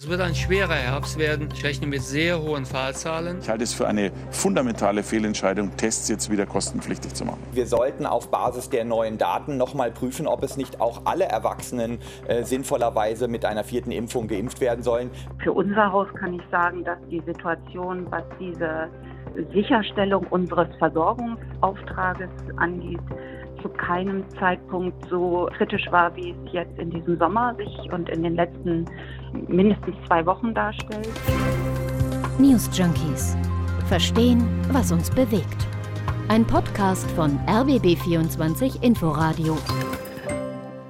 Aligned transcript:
Es 0.00 0.10
wird 0.10 0.20
ein 0.22 0.34
schwerer 0.34 0.74
Herbst 0.74 1.20
werden, 1.20 1.48
ich 1.54 1.64
rechne 1.64 1.86
mit 1.86 2.02
sehr 2.02 2.42
hohen 2.42 2.66
Fallzahlen. 2.66 3.38
Ich 3.40 3.48
halte 3.48 3.62
es 3.62 3.72
für 3.72 3.86
eine 3.86 4.10
fundamentale 4.32 5.04
Fehlentscheidung, 5.04 5.76
Tests 5.76 6.08
jetzt 6.08 6.32
wieder 6.32 6.46
kostenpflichtig 6.46 7.14
zu 7.14 7.24
machen. 7.24 7.40
Wir 7.52 7.64
sollten 7.66 8.04
auf 8.04 8.28
Basis 8.28 8.68
der 8.68 8.84
neuen 8.84 9.18
Daten 9.18 9.56
nochmal 9.56 9.92
prüfen, 9.92 10.26
ob 10.26 10.42
es 10.42 10.56
nicht 10.56 10.80
auch 10.80 11.02
alle 11.04 11.26
Erwachsenen 11.26 12.00
äh, 12.26 12.42
sinnvollerweise 12.42 13.28
mit 13.28 13.44
einer 13.44 13.62
vierten 13.62 13.92
Impfung 13.92 14.26
geimpft 14.26 14.60
werden 14.60 14.82
sollen. 14.82 15.12
Für 15.42 15.52
unser 15.52 15.92
Haus 15.92 16.08
kann 16.18 16.34
ich 16.34 16.42
sagen, 16.50 16.82
dass 16.82 16.98
die 17.08 17.22
Situation, 17.24 18.06
was 18.10 18.24
diese 18.40 18.88
Sicherstellung 19.52 20.26
unseres 20.26 20.68
Versorgungsauftrages 20.78 22.30
angeht, 22.56 23.00
zu 23.62 23.68
keinem 23.70 24.28
Zeitpunkt 24.38 25.08
so 25.08 25.48
kritisch 25.56 25.86
war, 25.90 26.14
wie 26.16 26.32
es 26.32 26.52
jetzt 26.52 26.78
in 26.78 26.90
diesem 26.90 27.16
Sommer 27.16 27.54
sich 27.54 27.92
und 27.92 28.08
in 28.10 28.22
den 28.24 28.34
letzten 28.34 28.84
mindestens 29.48 29.96
zwei 30.06 30.24
Wochen 30.26 30.54
darstellt. 30.54 31.08
News 32.38 32.68
Junkies. 32.76 33.36
Verstehen, 33.88 34.42
was 34.70 34.90
uns 34.92 35.10
bewegt. 35.10 35.66
Ein 36.28 36.46
Podcast 36.46 37.10
von 37.12 37.38
RBB24 37.46 38.82
Inforadio. 38.82 39.58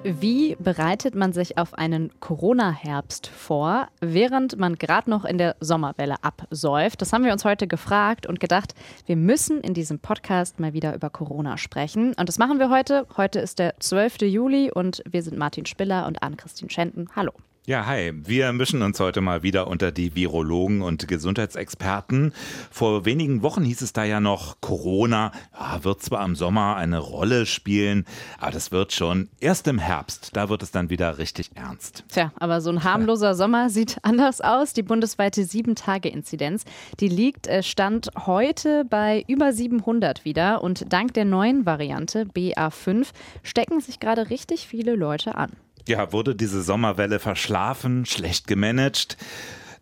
Wie 0.07 0.55
bereitet 0.59 1.15
man 1.15 1.33
sich 1.33 1.57
auf 1.57 1.73
einen 1.75 2.11
Corona-Herbst 2.21 3.27
vor, 3.27 3.89
während 4.03 4.59
man 4.59 4.77
gerade 4.77 5.09
noch 5.09 5.25
in 5.25 5.39
der 5.39 5.57
Sommerwelle 5.61 6.17
absäuft? 6.23 7.01
Das 7.01 7.15
haben 7.15 7.25
wir 7.25 7.33
uns 7.33 7.47
heute 7.47 7.67
gefragt 7.67 8.27
und 8.27 8.39
gedacht, 8.39 8.75
wir 9.07 9.17
müssen 9.17 9.63
in 9.63 9.73
diesem 9.73 10.01
Podcast 10.01 10.61
mal 10.61 10.75
wieder 10.75 10.95
über 10.95 11.09
Corona 11.09 11.57
sprechen. 11.57 12.13
Und 12.19 12.29
das 12.29 12.39
machen 12.39 12.59
wir 12.59 12.69
heute. 12.69 13.07
Heute 13.17 13.39
ist 13.41 13.59
der 13.59 13.81
12. 13.81 14.23
Juli 14.23 14.71
und 14.71 15.03
wir 15.11 15.23
sind 15.23 15.39
Martin 15.39 15.65
Spiller 15.65 16.07
und 16.07 16.23
Ann-Christine 16.23 16.71
Schenten. 16.71 17.09
Hallo. 17.17 17.33
Ja, 17.67 17.87
hi. 17.87 18.13
Wir 18.15 18.53
mischen 18.53 18.83
uns 18.83 19.01
heute 19.01 19.23
mal 19.23 19.43
wieder 19.43 19.69
unter 19.69 19.91
die 19.91 20.15
Virologen 20.15 20.83
und 20.83 21.09
Gesundheitsexperten. 21.09 22.35
Vor 22.71 23.07
wenigen 23.07 23.41
Wochen 23.41 23.65
hieß 23.65 23.81
es 23.81 23.95
da 23.95 24.05
ja 24.05 24.21
noch, 24.21 24.61
Corona 24.61 25.33
ja, 25.59 25.83
wird 25.83 26.03
zwar 26.03 26.23
im 26.27 26.37
Sommer 26.37 26.77
eine 26.77 26.99
Rolle 26.99 27.47
spielen, 27.47 28.05
aber 28.39 28.51
das 28.51 28.71
wird 28.71 28.93
schon 28.93 29.31
erst 29.41 29.67
im 29.67 29.79
Herbst. 29.79 30.37
Da 30.37 30.51
wird 30.51 30.63
es 30.63 30.73
dann 30.73 30.91
wieder 30.91 31.17
richtig 31.17 31.53
ernst. 31.55 32.05
Tja, 32.11 32.33
aber 32.39 32.61
so 32.61 32.69
ein 32.69 32.85
harmloser 32.85 33.35
Sommer 33.35 33.71
sieht 33.71 33.97
anders 34.03 34.43
aus. 34.43 34.75
Die 34.75 34.83
bundesweite 34.83 35.41
7-Tage-Inzidenz, 35.41 36.65
die 37.01 37.09
liegt 37.09 37.47
äh, 37.47 37.63
Stand 37.63 38.11
heute 38.27 38.85
bei 38.85 39.25
über 39.27 39.55
700 39.55 40.27
wieder. 40.27 40.63
Und 40.63 40.93
dank 40.93 41.15
der 41.15 41.25
neuen 41.25 41.65
Variante 41.65 42.27
BA5 42.27 43.07
stecken 43.43 43.81
sich 43.81 44.01
gerade 44.01 44.29
richtig 44.29 44.67
viele 44.69 44.97
Leute 44.97 45.37
an. 45.37 45.53
Ja, 45.87 46.13
wurde 46.13 46.35
diese 46.35 46.63
Sommerwelle 46.63 47.19
verschlafen, 47.19 48.07
schlecht 48.07 48.47
gemanagt? 48.47 49.19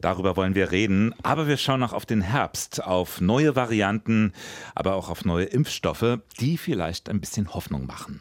Darüber 0.00 0.36
wollen 0.36 0.56
wir 0.56 0.72
reden. 0.72 1.14
Aber 1.22 1.46
wir 1.46 1.56
schauen 1.56 1.82
auch 1.84 1.92
auf 1.92 2.06
den 2.06 2.22
Herbst, 2.22 2.82
auf 2.82 3.20
neue 3.20 3.54
Varianten, 3.54 4.32
aber 4.74 4.94
auch 4.94 5.08
auf 5.08 5.24
neue 5.24 5.44
Impfstoffe, 5.44 6.18
die 6.40 6.58
vielleicht 6.58 7.08
ein 7.08 7.20
bisschen 7.20 7.54
Hoffnung 7.54 7.86
machen. 7.86 8.20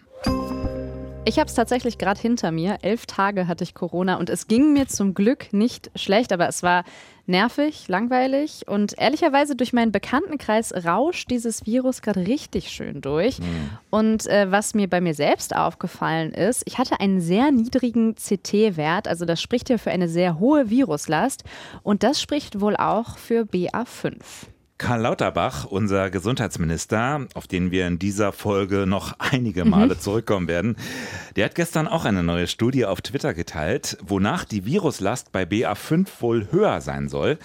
Ich 1.23 1.37
habe 1.37 1.47
es 1.47 1.53
tatsächlich 1.53 1.99
gerade 1.99 2.19
hinter 2.19 2.51
mir. 2.51 2.79
Elf 2.81 3.05
Tage 3.05 3.47
hatte 3.47 3.63
ich 3.63 3.75
Corona 3.75 4.15
und 4.15 4.29
es 4.31 4.47
ging 4.47 4.73
mir 4.73 4.87
zum 4.87 5.13
Glück 5.13 5.53
nicht 5.53 5.91
schlecht, 5.95 6.33
aber 6.33 6.47
es 6.47 6.63
war 6.63 6.83
nervig, 7.27 7.87
langweilig 7.87 8.67
und 8.67 8.97
ehrlicherweise 8.97 9.55
durch 9.55 9.71
meinen 9.71 9.91
Bekanntenkreis 9.91 10.73
rauscht 10.83 11.29
dieses 11.29 11.67
Virus 11.67 12.01
gerade 12.01 12.25
richtig 12.25 12.69
schön 12.69 13.01
durch. 13.01 13.37
Mhm. 13.37 13.69
Und 13.91 14.25
äh, 14.25 14.51
was 14.51 14.73
mir 14.73 14.89
bei 14.89 14.99
mir 14.99 15.13
selbst 15.13 15.55
aufgefallen 15.55 16.31
ist, 16.33 16.63
ich 16.65 16.79
hatte 16.79 16.99
einen 16.99 17.21
sehr 17.21 17.51
niedrigen 17.51 18.15
CT-Wert, 18.15 19.07
also 19.07 19.25
das 19.25 19.39
spricht 19.39 19.69
ja 19.69 19.77
für 19.77 19.91
eine 19.91 20.09
sehr 20.09 20.39
hohe 20.39 20.71
Viruslast 20.71 21.43
und 21.83 22.01
das 22.01 22.19
spricht 22.19 22.59
wohl 22.61 22.75
auch 22.75 23.19
für 23.19 23.43
BA5. 23.43 24.15
Karl 24.81 25.01
Lauterbach, 25.01 25.65
unser 25.65 26.09
Gesundheitsminister, 26.09 27.27
auf 27.35 27.45
den 27.45 27.69
wir 27.69 27.85
in 27.85 27.99
dieser 27.99 28.31
Folge 28.31 28.87
noch 28.87 29.13
einige 29.19 29.63
Male 29.63 29.93
mhm. 29.93 29.99
zurückkommen 29.99 30.47
werden, 30.47 30.75
der 31.35 31.45
hat 31.45 31.53
gestern 31.53 31.87
auch 31.87 32.03
eine 32.03 32.23
neue 32.23 32.47
Studie 32.47 32.87
auf 32.87 32.99
Twitter 33.01 33.35
geteilt, 33.35 33.99
wonach 34.01 34.43
die 34.43 34.65
Viruslast 34.65 35.31
bei 35.31 35.43
BA5 35.43 36.07
wohl 36.19 36.47
höher 36.51 36.81
sein 36.81 37.09
soll. 37.09 37.37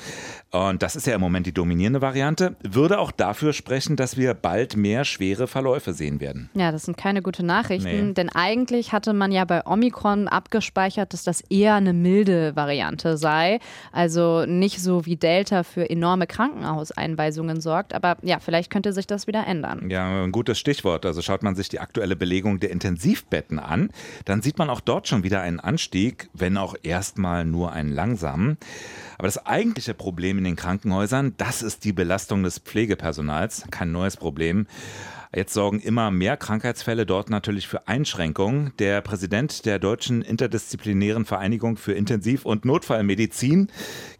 Und 0.57 0.83
das 0.83 0.97
ist 0.97 1.07
ja 1.07 1.15
im 1.15 1.21
Moment 1.21 1.47
die 1.47 1.53
dominierende 1.53 2.01
Variante, 2.01 2.57
würde 2.63 2.99
auch 2.99 3.11
dafür 3.11 3.53
sprechen, 3.53 3.97
dass 3.97 4.17
wir 4.17 4.35
bald 4.35 4.77
mehr 4.77 5.05
schwere 5.05 5.47
Verläufe 5.47 5.93
sehen 5.93 6.21
werden. 6.21 6.51
Ja, 6.55 6.73
das 6.73 6.85
sind 6.85 6.97
keine 6.97 7.23
guten 7.23 7.47
Nachrichten, 7.47 8.09
nee. 8.09 8.15
denn 8.15 8.29
eigentlich 8.31 8.93
hatte 8.93 9.13
man 9.13 9.33
ja 9.33 9.45
bei 9.45 9.67
Omikron 9.67 10.29
abgespeichert, 10.29 11.13
dass 11.13 11.25
das 11.25 11.43
eher 11.43 11.75
eine 11.75 11.93
milde 11.93 12.57
Variante 12.57 13.17
sei, 13.19 13.61
also 13.93 14.47
nicht 14.47 14.81
so 14.81 15.07
wie 15.07 15.17
Delta 15.17 15.63
für 15.63 15.89
enorme 15.89 16.27
Krankenhauseinweisungen 16.27 17.61
sorgt. 17.61 17.95
Aber 17.95 18.17
ja, 18.23 18.39
vielleicht 18.41 18.71
könnte 18.71 18.93
sich 18.93 19.07
das 19.07 19.27
wieder 19.27 19.47
ändern. 19.47 19.91
Ja, 19.91 20.25
ein 20.25 20.33
gutes 20.33 20.59
Stichwort. 20.59 21.07
Also 21.07 21.23
schaut 21.23 21.43
man 21.43 21.55
sich 21.55 21.69
die 21.69 21.81
aktuelle 21.81 22.17
Belegung 22.17 22.61
der 22.61 22.71
Intensivbetten 22.71 23.59
an, 23.59 23.91
dann 24.25 24.43
sieht 24.43 24.59
man 24.59 24.71
auch 24.71 24.81
dort 24.81 25.09
schon 25.09 25.23
wieder 25.23 25.41
einen 25.41 25.61
Anstieg, 25.61 26.29
wenn 26.33 26.57
auch 26.57 26.75
erstmal 26.83 27.45
nur 27.45 27.73
einen 27.73 27.93
langsamen. 27.93 28.57
Aber 29.19 29.29
das 29.29 29.45
eigentliche 29.47 29.95
Problem 29.95 30.39
in 30.39 30.45
den 30.47 30.57
Krankenhäusern, 30.57 31.35
das 31.37 31.63
ist 31.63 31.85
die 31.85 31.93
Belastung 31.93 32.43
des 32.43 32.59
Pflegepersonals. 32.59 33.65
Kein 33.71 33.93
neues 33.93 34.17
Problem. 34.17 34.67
Jetzt 35.35 35.53
sorgen 35.53 35.81
immer 35.81 36.11
mehr 36.11 36.37
Krankheitsfälle 36.37 37.05
dort 37.05 37.29
natürlich 37.29 37.69
für 37.69 37.89
Einschränkungen. 37.89 38.73
Der 38.79 39.03
Präsident 39.03 39.67
der 39.67 39.79
Deutschen 39.79 40.23
Interdisziplinären 40.23 41.27
Vereinigung 41.27 41.77
für 41.77 41.93
Intensiv- 41.93 42.47
und 42.47 42.65
Notfallmedizin, 42.65 43.69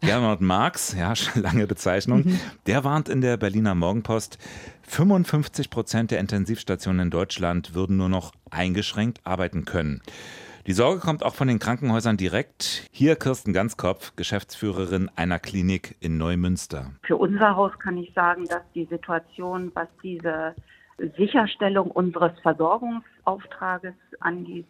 Gernot 0.01 0.41
Marx, 0.41 0.93
ja, 0.97 1.13
lange 1.33 1.65
Bezeichnung, 1.65 2.25
mhm. 2.25 2.39
der 2.67 2.83
warnt 2.83 3.09
in 3.09 3.21
der 3.21 3.37
Berliner 3.37 3.73
Morgenpost, 3.73 4.37
55 4.83 5.69
Prozent 5.69 6.11
der 6.11 6.19
Intensivstationen 6.19 7.07
in 7.07 7.09
Deutschland 7.09 7.73
würden 7.73 7.97
nur 7.97 8.09
noch 8.09 8.33
eingeschränkt 8.51 9.21
arbeiten 9.23 9.65
können. 9.65 10.01
Die 10.67 10.73
Sorge 10.73 10.99
kommt 10.99 11.23
auch 11.23 11.33
von 11.33 11.47
den 11.47 11.59
Krankenhäusern 11.59 12.17
direkt. 12.17 12.89
Hier 12.91 13.15
Kirsten 13.15 13.53
Ganzkopf, 13.53 14.17
Geschäftsführerin 14.17 15.09
einer 15.15 15.39
Klinik 15.39 15.95
in 16.01 16.17
Neumünster. 16.17 16.91
Für 17.03 17.15
unser 17.15 17.55
Haus 17.55 17.71
kann 17.79 17.97
ich 17.97 18.11
sagen, 18.13 18.43
dass 18.49 18.63
die 18.75 18.83
Situation, 18.83 19.71
was 19.75 19.87
diese 20.03 20.55
Sicherstellung 21.15 21.89
unseres 21.89 22.37
Versorgungsauftrages 22.41 23.93
angeht, 24.19 24.67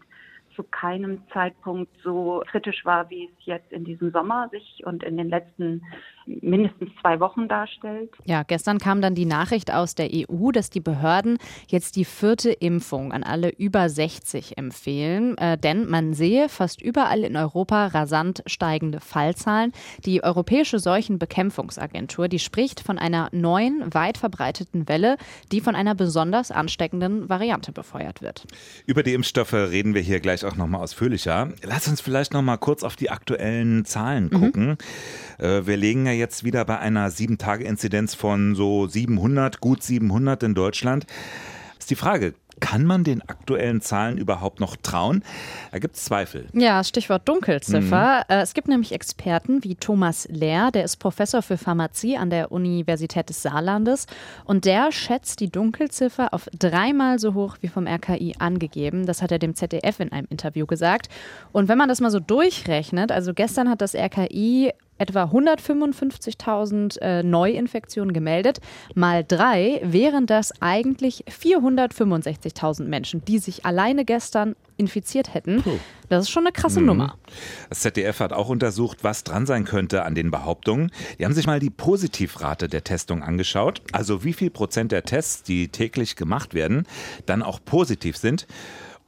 zu 0.55 0.61
keinem 0.61 1.23
Zeitpunkt 1.33 1.91
so 2.03 2.43
kritisch 2.45 2.85
war, 2.85 3.09
wie 3.09 3.25
es 3.25 3.45
jetzt 3.45 3.71
in 3.71 3.83
diesem 3.83 4.11
Sommer 4.11 4.49
sich 4.49 4.83
und 4.85 5.01
in 5.01 5.17
den 5.17 5.29
letzten 5.29 5.81
mindestens 6.27 6.89
zwei 7.01 7.19
Wochen 7.19 7.47
darstellt. 7.47 8.11
Ja, 8.25 8.43
gestern 8.43 8.77
kam 8.77 9.01
dann 9.01 9.15
die 9.15 9.25
Nachricht 9.25 9.71
aus 9.73 9.95
der 9.95 10.09
EU, 10.11 10.51
dass 10.51 10.69
die 10.69 10.79
Behörden 10.79 11.37
jetzt 11.67 11.95
die 11.95 12.05
vierte 12.05 12.51
Impfung 12.51 13.11
an 13.11 13.23
alle 13.23 13.49
über 13.49 13.89
60 13.89 14.57
empfehlen. 14.57 15.37
Äh, 15.37 15.57
denn 15.57 15.89
man 15.89 16.13
sehe 16.13 16.49
fast 16.49 16.81
überall 16.81 17.23
in 17.23 17.35
Europa 17.35 17.87
rasant 17.87 18.43
steigende 18.45 18.99
Fallzahlen. 18.99 19.71
Die 20.05 20.23
Europäische 20.23 20.79
Seuchenbekämpfungsagentur, 20.79 22.27
die 22.27 22.39
spricht 22.39 22.81
von 22.81 22.97
einer 22.97 23.29
neuen, 23.31 23.93
weit 23.93 24.17
verbreiteten 24.17 24.87
Welle, 24.87 25.17
die 25.51 25.61
von 25.61 25.75
einer 25.75 25.95
besonders 25.95 26.51
ansteckenden 26.51 27.29
Variante 27.29 27.71
befeuert 27.71 28.21
wird. 28.21 28.45
Über 28.85 29.03
die 29.03 29.13
Impfstoffe 29.13 29.53
reden 29.53 29.93
wir 29.93 30.01
hier 30.01 30.19
gleich 30.19 30.45
auch 30.45 30.55
nochmal 30.55 30.81
ausführlicher. 30.81 31.53
Lass 31.63 31.87
uns 31.87 32.01
vielleicht 32.01 32.33
nochmal 32.33 32.57
kurz 32.57 32.83
auf 32.83 32.95
die 32.95 33.09
aktuellen 33.09 33.85
Zahlen 33.85 34.25
mhm. 34.25 34.39
gucken. 34.39 34.67
Mhm. 35.39 35.45
Äh, 35.45 35.67
wir 35.67 35.77
legen 35.77 36.05
ja 36.05 36.16
jetzt 36.17 36.43
wieder 36.43 36.65
bei 36.65 36.79
einer 36.79 37.09
7-Tage-Inzidenz 37.09 38.15
von 38.15 38.55
so 38.55 38.87
700, 38.87 39.61
gut 39.61 39.83
700 39.83 40.43
in 40.43 40.55
Deutschland. 40.55 41.05
Ist 41.79 41.89
die 41.89 41.95
Frage, 41.95 42.33
kann 42.59 42.85
man 42.85 43.03
den 43.03 43.21
aktuellen 43.27 43.81
Zahlen 43.81 44.17
überhaupt 44.17 44.59
noch 44.59 44.75
trauen? 44.77 45.23
Da 45.71 45.79
gibt 45.79 45.95
es 45.95 46.05
Zweifel. 46.05 46.47
Ja, 46.53 46.83
Stichwort 46.83 47.27
Dunkelziffer. 47.27 48.23
Mhm. 48.27 48.35
Äh, 48.35 48.41
es 48.41 48.53
gibt 48.53 48.67
nämlich 48.67 48.91
Experten 48.93 49.63
wie 49.63 49.75
Thomas 49.75 50.27
Lehr, 50.29 50.71
der 50.71 50.83
ist 50.83 50.97
Professor 50.97 51.41
für 51.41 51.57
Pharmazie 51.57 52.17
an 52.17 52.29
der 52.29 52.51
Universität 52.51 53.29
des 53.29 53.41
Saarlandes 53.41 54.07
und 54.45 54.65
der 54.65 54.91
schätzt 54.91 55.39
die 55.39 55.49
Dunkelziffer 55.49 56.33
auf 56.33 56.47
dreimal 56.57 57.19
so 57.19 57.33
hoch 57.33 57.57
wie 57.61 57.67
vom 57.67 57.87
RKI 57.87 58.35
angegeben. 58.39 59.05
Das 59.05 59.21
hat 59.21 59.31
er 59.31 59.39
dem 59.39 59.55
ZDF 59.55 59.99
in 59.99 60.11
einem 60.11 60.27
Interview 60.29 60.65
gesagt. 60.65 61.09
Und 61.51 61.67
wenn 61.67 61.77
man 61.77 61.89
das 61.89 62.01
mal 62.01 62.11
so 62.11 62.19
durchrechnet, 62.19 63.11
also 63.11 63.33
gestern 63.33 63.69
hat 63.69 63.81
das 63.81 63.93
RKI 63.93 64.71
etwa 64.97 65.25
155.000 65.25 66.99
äh, 66.99 67.23
Neuinfektionen 67.23 68.13
gemeldet. 68.13 68.59
Mal 68.95 69.23
drei 69.27 69.79
wären 69.83 70.25
das 70.25 70.53
eigentlich 70.61 71.23
465.000 71.25 72.83
Menschen, 72.83 73.23
die 73.25 73.39
sich 73.39 73.65
alleine 73.65 74.05
gestern 74.05 74.55
infiziert 74.77 75.33
hätten. 75.33 75.63
Puh. 75.63 75.79
Das 76.09 76.23
ist 76.23 76.29
schon 76.29 76.43
eine 76.43 76.53
krasse 76.53 76.79
mhm. 76.79 76.85
Nummer. 76.85 77.17
Das 77.69 77.81
ZDF 77.81 78.19
hat 78.19 78.31
auch 78.31 78.49
untersucht, 78.49 79.03
was 79.03 79.23
dran 79.23 79.45
sein 79.45 79.65
könnte 79.65 80.03
an 80.03 80.15
den 80.15 80.31
Behauptungen. 80.31 80.91
Die 81.19 81.25
haben 81.25 81.33
sich 81.33 81.47
mal 81.47 81.59
die 81.59 81.69
Positivrate 81.69 82.69
der 82.69 82.83
Testung 82.83 83.23
angeschaut, 83.23 83.81
also 83.91 84.23
wie 84.23 84.33
viel 84.33 84.49
Prozent 84.49 84.91
der 84.91 85.03
Tests, 85.03 85.43
die 85.43 85.67
täglich 85.67 86.15
gemacht 86.15 86.53
werden, 86.53 86.85
dann 87.25 87.43
auch 87.43 87.59
positiv 87.63 88.17
sind. 88.17 88.47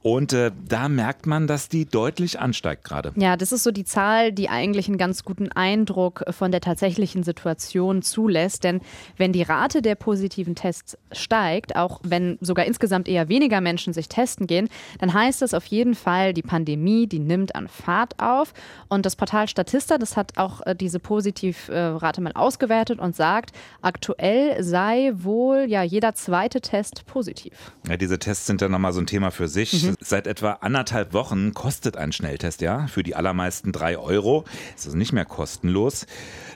Und 0.02 0.32
äh, 0.32 0.50
da 0.66 0.88
merkt 0.88 1.26
man, 1.26 1.46
dass 1.46 1.68
die 1.68 1.84
deutlich 1.84 2.40
ansteigt 2.40 2.84
gerade. 2.84 3.12
Ja, 3.16 3.36
das 3.36 3.52
ist 3.52 3.64
so 3.64 3.70
die 3.70 3.84
Zahl, 3.84 4.32
die 4.32 4.48
eigentlich 4.48 4.88
einen 4.88 4.96
ganz 4.96 5.24
guten 5.24 5.52
Eindruck 5.52 6.24
von 6.30 6.50
der 6.50 6.62
tatsächlichen 6.62 7.22
Situation 7.22 8.00
zulässt. 8.00 8.64
Denn 8.64 8.80
wenn 9.18 9.34
die 9.34 9.42
Rate 9.42 9.82
der 9.82 9.96
positiven 9.96 10.54
Tests 10.54 10.96
steigt, 11.12 11.76
auch 11.76 12.00
wenn 12.02 12.38
sogar 12.40 12.64
insgesamt 12.64 13.08
eher 13.08 13.28
weniger 13.28 13.60
Menschen 13.60 13.92
sich 13.92 14.08
testen 14.08 14.46
gehen, 14.46 14.70
dann 15.00 15.12
heißt 15.12 15.42
das 15.42 15.52
auf 15.52 15.66
jeden 15.66 15.94
Fall, 15.94 16.32
die 16.32 16.42
Pandemie, 16.42 17.06
die 17.06 17.18
nimmt 17.18 17.54
an 17.54 17.68
Fahrt 17.68 18.18
auf. 18.18 18.54
Und 18.88 19.04
das 19.04 19.16
Portal 19.16 19.48
Statista, 19.48 19.98
das 19.98 20.16
hat 20.16 20.38
auch 20.38 20.62
äh, 20.64 20.74
diese 20.74 20.98
Positivrate 20.98 22.22
mal 22.22 22.32
ausgewertet 22.32 23.00
und 23.00 23.14
sagt, 23.14 23.50
aktuell 23.82 24.62
sei 24.62 25.12
wohl 25.14 25.66
ja 25.68 25.82
jeder 25.82 26.14
zweite 26.14 26.62
Test 26.62 27.04
positiv. 27.04 27.72
Ja, 27.86 27.98
diese 27.98 28.18
Tests 28.18 28.46
sind 28.46 28.62
dann 28.62 28.70
nochmal 28.70 28.94
so 28.94 29.00
ein 29.00 29.06
Thema 29.06 29.30
für 29.30 29.46
sich. 29.46 29.84
Mhm. 29.84 29.89
Seit 30.00 30.26
etwa 30.26 30.58
anderthalb 30.60 31.12
Wochen 31.12 31.54
kostet 31.54 31.96
ein 31.96 32.12
Schnelltest 32.12 32.60
ja 32.60 32.86
für 32.86 33.02
die 33.02 33.14
allermeisten 33.14 33.72
drei 33.72 33.98
Euro. 33.98 34.44
Ist 34.76 34.86
also 34.86 34.96
nicht 34.96 35.12
mehr 35.12 35.24
kostenlos. 35.24 36.06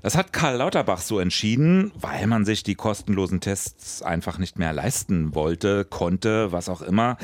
Das 0.04 0.16
hat 0.16 0.34
Karl 0.34 0.58
Lauterbach 0.58 1.00
so 1.00 1.18
entschieden, 1.18 1.90
weil 1.98 2.26
man 2.26 2.44
sich 2.44 2.62
die 2.62 2.74
kostenlosen 2.74 3.40
Tests 3.40 4.02
einfach 4.02 4.38
nicht 4.38 4.58
mehr 4.58 4.74
leisten 4.74 5.34
wollte, 5.34 5.86
konnte, 5.86 6.52
was 6.52 6.68
auch 6.68 6.82
immer. 6.82 7.16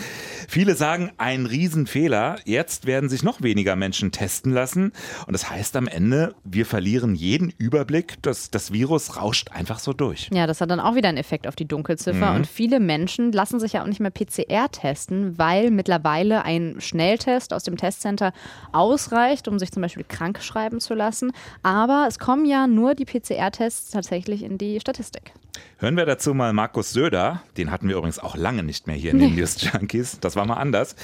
Viele 0.49 0.75
sagen, 0.75 1.13
ein 1.19 1.45
Riesenfehler. 1.45 2.39
Jetzt 2.47 2.87
werden 2.87 3.11
sich 3.11 3.23
noch 3.23 3.43
weniger 3.43 3.77
Menschen 3.77 4.13
testen 4.13 4.53
lassen. 4.53 4.93
Und 5.27 5.35
das 5.35 5.51
heißt 5.51 5.77
am 5.77 5.89
Ende, 5.89 6.35
wir 6.43 6.65
verlieren 6.65 7.15
jeden 7.15 7.51
Überblick. 7.51 8.17
Das, 8.23 8.51
das 8.51 8.73
Virus 8.73 9.19
rauscht 9.19 9.51
einfach 9.51 9.79
so 9.79 9.93
durch. 9.93 10.31
Ja, 10.33 10.47
das 10.47 10.63
hat 10.63 10.71
dann 10.71 10.81
auch 10.81 10.95
wieder 10.95 11.11
einen 11.11 11.19
Effekt 11.19 11.47
auf 11.47 11.57
die 11.57 11.69
Dunkelziffer. 11.69 12.31
Mhm. 12.31 12.37
Und 12.37 12.47
viele 12.47 12.81
Menschen 12.81 13.31
lassen 13.31 13.61
sich 13.61 13.75
ja 13.75 13.83
auch 13.83 13.89
nicht 13.89 14.01
mehr 14.01 14.11
PCR 14.11 14.71
testen, 14.71 15.37
weil 15.39 15.71
mittlerweile 15.71 16.00
ein 16.45 16.77
Schnelltest 16.79 17.53
aus 17.53 17.65
dem 17.65 17.77
Testcenter 17.77 18.33
ausreicht, 18.73 19.49
um 19.49 19.59
sich 19.59 19.73
zum 19.73 19.83
Beispiel 19.83 20.05
krank 20.05 20.43
schreiben 20.43 20.81
zu 20.81 20.95
lassen. 20.95 21.33
Aber 21.63 22.07
es 22.09 22.19
kommen 22.19 22.45
ja 22.45 22.67
nur 22.67 22.95
die 22.95 23.05
PCR-Tests 23.05 23.91
tatsächlich 23.91 24.43
in 24.43 24.59
die 24.59 24.81
Statistik. 24.81 25.33
Hören 25.79 25.97
wir 25.97 26.07
dazu 26.07 26.35
mal 26.35 26.53
Markus 26.53 26.93
Söder, 26.93 27.43
den 27.57 27.71
hatten 27.71 27.89
wir 27.89 27.97
übrigens 27.97 28.19
auch 28.19 28.37
lange 28.37 28.63
nicht 28.63 28.87
mehr 28.87 28.97
hier 28.97 29.13
in 29.13 29.19
den 29.19 29.35
News 29.35 29.57
Junkies, 29.63 30.21
das 30.21 30.37
war 30.37 30.47
mal 30.47 30.55
anders. 30.55 30.95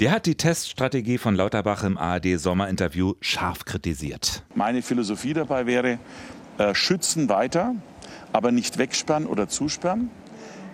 Der 0.00 0.10
hat 0.10 0.26
die 0.26 0.34
Teststrategie 0.34 1.18
von 1.18 1.36
Lauterbach 1.36 1.84
im 1.84 1.98
ARD-Sommerinterview 1.98 3.14
scharf 3.20 3.64
kritisiert. 3.64 4.42
Meine 4.54 4.82
Philosophie 4.82 5.34
dabei 5.34 5.66
wäre, 5.66 5.98
äh, 6.58 6.74
schützen 6.74 7.28
weiter, 7.28 7.74
aber 8.32 8.52
nicht 8.52 8.78
wegsperren 8.78 9.26
oder 9.26 9.48
zusperren. 9.48 10.10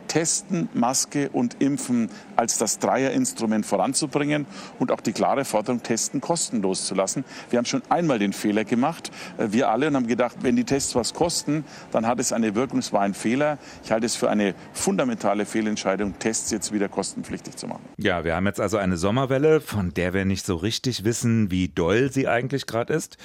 Testen, 0.09 0.69
Maske 0.75 1.29
und 1.29 1.61
Impfen 1.61 2.11
als 2.37 2.59
das 2.59 2.79
Dreierinstrument 2.79 3.65
voranzubringen 3.65 4.47
und 4.79 4.91
auch 4.91 5.01
die 5.01 5.13
klare 5.13 5.45
Forderung, 5.45 5.83
Testen 5.83 6.21
kostenlos 6.21 6.87
zu 6.87 6.95
lassen. 6.95 7.25
Wir 7.51 7.59
haben 7.59 7.67
schon 7.67 7.83
einmal 7.89 8.19
den 8.19 8.33
Fehler 8.33 8.65
gemacht, 8.65 9.11
äh, 9.39 9.49
wir 9.51 9.71
alle, 9.71 9.89
und 9.89 9.97
haben 9.97 10.07
gedacht, 10.07 10.39
wenn 10.43 10.57
die 10.57 10.65
Tests 10.65 10.95
was 10.95 11.15
kosten, 11.15 11.65
dann 11.93 12.07
hat 12.07 12.19
es 12.19 12.33
eine 12.33 12.55
Wirkung, 12.55 12.79
es 12.79 12.93
war 12.93 13.03
ein 13.03 13.15
Fehler. 13.15 13.59
Ich 13.85 13.93
halte 13.93 14.07
es 14.07 14.17
für 14.17 14.31
eine 14.31 14.55
fundamentale 14.73 15.47
Fehlentscheidung, 15.47 16.19
Tests 16.19 16.51
jetzt 16.51 16.73
wieder 16.73 16.89
kostenpflichtig 16.89 17.57
zu 17.57 17.67
machen. 17.67 17.83
Ja, 17.97 18.25
wir 18.25 18.35
haben 18.35 18.47
jetzt 18.47 18.61
also 18.61 18.79
eine 18.79 18.97
Sommerwelle, 18.97 19.61
von 19.61 19.95
der 19.95 20.15
wir 20.15 20.25
nicht 20.25 20.45
so 20.45 20.57
richtig 20.57 21.05
wissen, 21.05 21.51
wie 21.51 21.69
doll 21.69 22.11
sie 22.11 22.29
eigentlich 22.29 22.67
gerade 22.67 22.95
ist. 22.95 23.19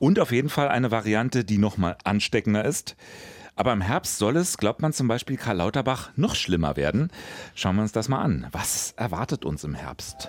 Und 0.00 0.18
auf 0.18 0.32
jeden 0.32 0.48
Fall 0.48 0.68
eine 0.68 0.90
Variante, 0.90 1.44
die 1.44 1.58
noch 1.58 1.76
mal 1.76 1.96
ansteckender 2.04 2.64
ist. 2.64 2.96
Aber 3.54 3.72
im 3.72 3.80
Herbst 3.80 4.18
soll 4.18 4.36
es, 4.36 4.56
glaubt 4.56 4.80
man 4.80 4.92
zum 4.92 5.08
Beispiel 5.08 5.36
Karl 5.36 5.58
Lauterbach, 5.58 6.10
noch 6.16 6.34
schlimmer 6.34 6.76
werden. 6.76 7.10
Schauen 7.54 7.76
wir 7.76 7.82
uns 7.82 7.92
das 7.92 8.08
mal 8.08 8.22
an. 8.22 8.46
Was 8.52 8.92
erwartet 8.96 9.44
uns 9.44 9.64
im 9.64 9.74
Herbst? 9.74 10.28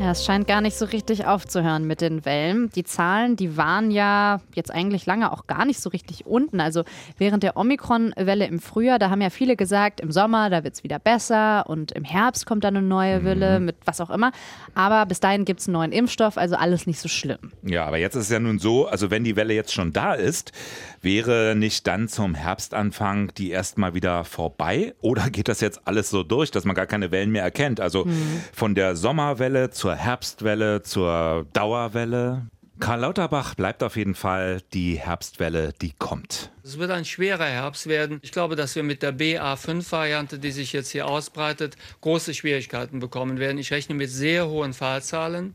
Ja, 0.00 0.10
es 0.10 0.24
scheint 0.24 0.48
gar 0.48 0.60
nicht 0.60 0.76
so 0.76 0.86
richtig 0.86 1.26
aufzuhören 1.26 1.86
mit 1.86 2.00
den 2.00 2.24
Wellen. 2.24 2.70
Die 2.70 2.82
Zahlen, 2.82 3.36
die 3.36 3.56
waren 3.56 3.90
ja 3.90 4.40
jetzt 4.54 4.72
eigentlich 4.72 5.06
lange 5.06 5.30
auch 5.30 5.46
gar 5.46 5.64
nicht 5.64 5.80
so 5.80 5.90
richtig 5.90 6.26
unten. 6.26 6.60
Also 6.60 6.82
während 7.18 7.42
der 7.42 7.56
Omikron-Welle 7.56 8.46
im 8.46 8.58
Frühjahr, 8.58 8.98
da 8.98 9.10
haben 9.10 9.20
ja 9.20 9.30
viele 9.30 9.54
gesagt, 9.54 10.00
im 10.00 10.10
Sommer, 10.10 10.50
da 10.50 10.64
wird 10.64 10.74
es 10.74 10.82
wieder 10.82 10.98
besser 10.98 11.68
und 11.68 11.92
im 11.92 12.04
Herbst 12.04 12.46
kommt 12.46 12.64
dann 12.64 12.76
eine 12.76 12.86
neue 12.86 13.24
Welle 13.24 13.60
mhm. 13.60 13.66
mit 13.66 13.76
was 13.84 14.00
auch 14.00 14.10
immer. 14.10 14.32
Aber 14.74 15.06
bis 15.06 15.20
dahin 15.20 15.44
gibt 15.44 15.60
es 15.60 15.68
einen 15.68 15.74
neuen 15.74 15.92
Impfstoff, 15.92 16.36
also 16.36 16.56
alles 16.56 16.86
nicht 16.86 16.98
so 16.98 17.08
schlimm. 17.08 17.52
Ja, 17.62 17.84
aber 17.84 17.98
jetzt 17.98 18.16
ist 18.16 18.24
es 18.24 18.30
ja 18.30 18.40
nun 18.40 18.58
so, 18.58 18.86
also 18.86 19.10
wenn 19.10 19.24
die 19.24 19.36
Welle 19.36 19.54
jetzt 19.54 19.72
schon 19.72 19.92
da 19.92 20.14
ist, 20.14 20.52
wäre 21.00 21.54
nicht 21.54 21.86
dann 21.86 22.08
zum 22.08 22.34
Herbstanfang 22.34 23.32
die 23.36 23.50
erstmal 23.50 23.94
wieder 23.94 24.24
vorbei? 24.24 24.94
Oder 25.00 25.30
geht 25.30 25.48
das 25.48 25.60
jetzt 25.60 25.82
alles 25.84 26.10
so 26.10 26.22
durch, 26.22 26.50
dass 26.50 26.64
man 26.64 26.74
gar 26.74 26.86
keine 26.86 27.10
Wellen 27.10 27.30
mehr 27.30 27.42
erkennt? 27.42 27.78
Also 27.80 28.06
mhm. 28.06 28.42
von 28.52 28.74
der 28.74 28.96
Sommerwelle 28.96 29.70
zur 29.70 29.81
zur 29.82 29.96
Herbstwelle, 29.96 30.84
zur 30.84 31.44
Dauerwelle. 31.52 32.46
Karl 32.78 33.00
Lauterbach 33.00 33.56
bleibt 33.56 33.82
auf 33.82 33.96
jeden 33.96 34.14
Fall 34.14 34.60
die 34.72 34.94
Herbstwelle, 34.94 35.72
die 35.72 35.90
kommt. 35.90 36.52
Es 36.62 36.78
wird 36.78 36.92
ein 36.92 37.04
schwerer 37.04 37.46
Herbst 37.46 37.88
werden. 37.88 38.20
Ich 38.22 38.30
glaube, 38.30 38.54
dass 38.54 38.76
wir 38.76 38.84
mit 38.84 39.02
der 39.02 39.12
BA5-Variante, 39.12 40.38
die 40.38 40.52
sich 40.52 40.72
jetzt 40.72 40.90
hier 40.90 41.08
ausbreitet, 41.08 41.76
große 42.00 42.32
Schwierigkeiten 42.32 43.00
bekommen 43.00 43.40
werden. 43.40 43.58
Ich 43.58 43.72
rechne 43.72 43.96
mit 43.96 44.08
sehr 44.08 44.46
hohen 44.46 44.72
Fallzahlen. 44.72 45.52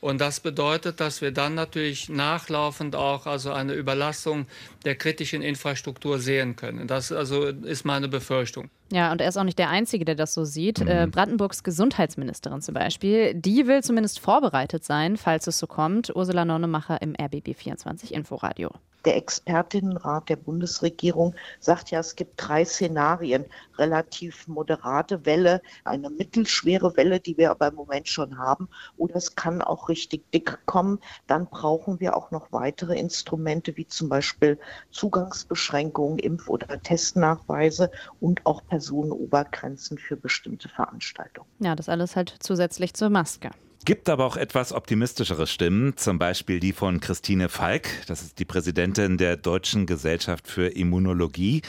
Und 0.00 0.22
das 0.22 0.40
bedeutet, 0.40 0.98
dass 1.00 1.20
wir 1.20 1.32
dann 1.32 1.54
natürlich 1.54 2.08
nachlaufend 2.08 2.96
auch 2.96 3.26
also 3.26 3.52
eine 3.52 3.74
Überlastung 3.74 4.46
der 4.86 4.94
kritischen 4.94 5.42
Infrastruktur 5.42 6.18
sehen 6.18 6.56
können. 6.56 6.86
Das 6.86 7.12
also 7.12 7.44
ist 7.44 7.84
meine 7.84 8.08
Befürchtung. 8.08 8.70
Ja, 8.92 9.10
und 9.10 9.20
er 9.20 9.28
ist 9.28 9.36
auch 9.36 9.44
nicht 9.44 9.58
der 9.58 9.68
Einzige, 9.68 10.04
der 10.04 10.14
das 10.14 10.32
so 10.32 10.44
sieht. 10.44 10.80
Mhm. 10.80 10.88
Äh, 10.88 11.06
Brandenburgs 11.08 11.64
Gesundheitsministerin 11.64 12.60
zum 12.60 12.74
Beispiel, 12.74 13.34
die 13.34 13.66
will 13.66 13.82
zumindest 13.82 14.20
vorbereitet 14.20 14.84
sein, 14.84 15.16
falls 15.16 15.46
es 15.46 15.58
so 15.58 15.66
kommt. 15.66 16.14
Ursula 16.14 16.44
Nonnemacher 16.44 17.02
im 17.02 17.14
RBB24 17.14 18.12
Inforadio. 18.12 18.70
Der 19.06 19.16
Expertinnenrat 19.16 20.28
der 20.28 20.34
Bundesregierung 20.34 21.36
sagt 21.60 21.92
ja, 21.92 22.00
es 22.00 22.16
gibt 22.16 22.32
drei 22.36 22.64
Szenarien. 22.64 23.44
Relativ 23.78 24.48
moderate 24.48 25.24
Welle, 25.24 25.62
eine 25.84 26.10
mittelschwere 26.10 26.96
Welle, 26.96 27.20
die 27.20 27.38
wir 27.38 27.52
aber 27.52 27.68
im 27.68 27.76
Moment 27.76 28.08
schon 28.08 28.36
haben, 28.36 28.68
oder 28.96 29.14
es 29.14 29.36
kann 29.36 29.62
auch 29.62 29.88
richtig 29.88 30.28
dick 30.32 30.58
kommen. 30.66 30.98
Dann 31.28 31.46
brauchen 31.46 32.00
wir 32.00 32.16
auch 32.16 32.32
noch 32.32 32.50
weitere 32.50 32.98
Instrumente, 32.98 33.76
wie 33.76 33.86
zum 33.86 34.08
Beispiel 34.08 34.58
Zugangsbeschränkungen, 34.90 36.18
Impf- 36.18 36.48
oder 36.48 36.82
Testnachweise 36.82 37.92
und 38.20 38.44
auch 38.44 38.62
Personenobergrenzen 38.76 39.96
für 39.96 40.16
bestimmte 40.16 40.68
Veranstaltungen. 40.68 41.48
Ja, 41.60 41.74
das 41.74 41.88
alles 41.88 42.14
halt 42.14 42.34
zusätzlich 42.40 42.92
zur 42.92 43.08
Maske. 43.08 43.50
Gibt 43.86 44.08
aber 44.08 44.26
auch 44.26 44.36
etwas 44.36 44.72
optimistischere 44.72 45.46
Stimmen, 45.46 45.96
zum 45.96 46.18
Beispiel 46.18 46.60
die 46.60 46.72
von 46.72 47.00
Christine 47.00 47.48
Falk, 47.48 47.88
das 48.08 48.20
ist 48.20 48.38
die 48.38 48.44
Präsidentin 48.44 49.16
der 49.16 49.36
Deutschen 49.36 49.86
Gesellschaft 49.86 50.48
für 50.48 50.66
Immunologie. 50.66 51.62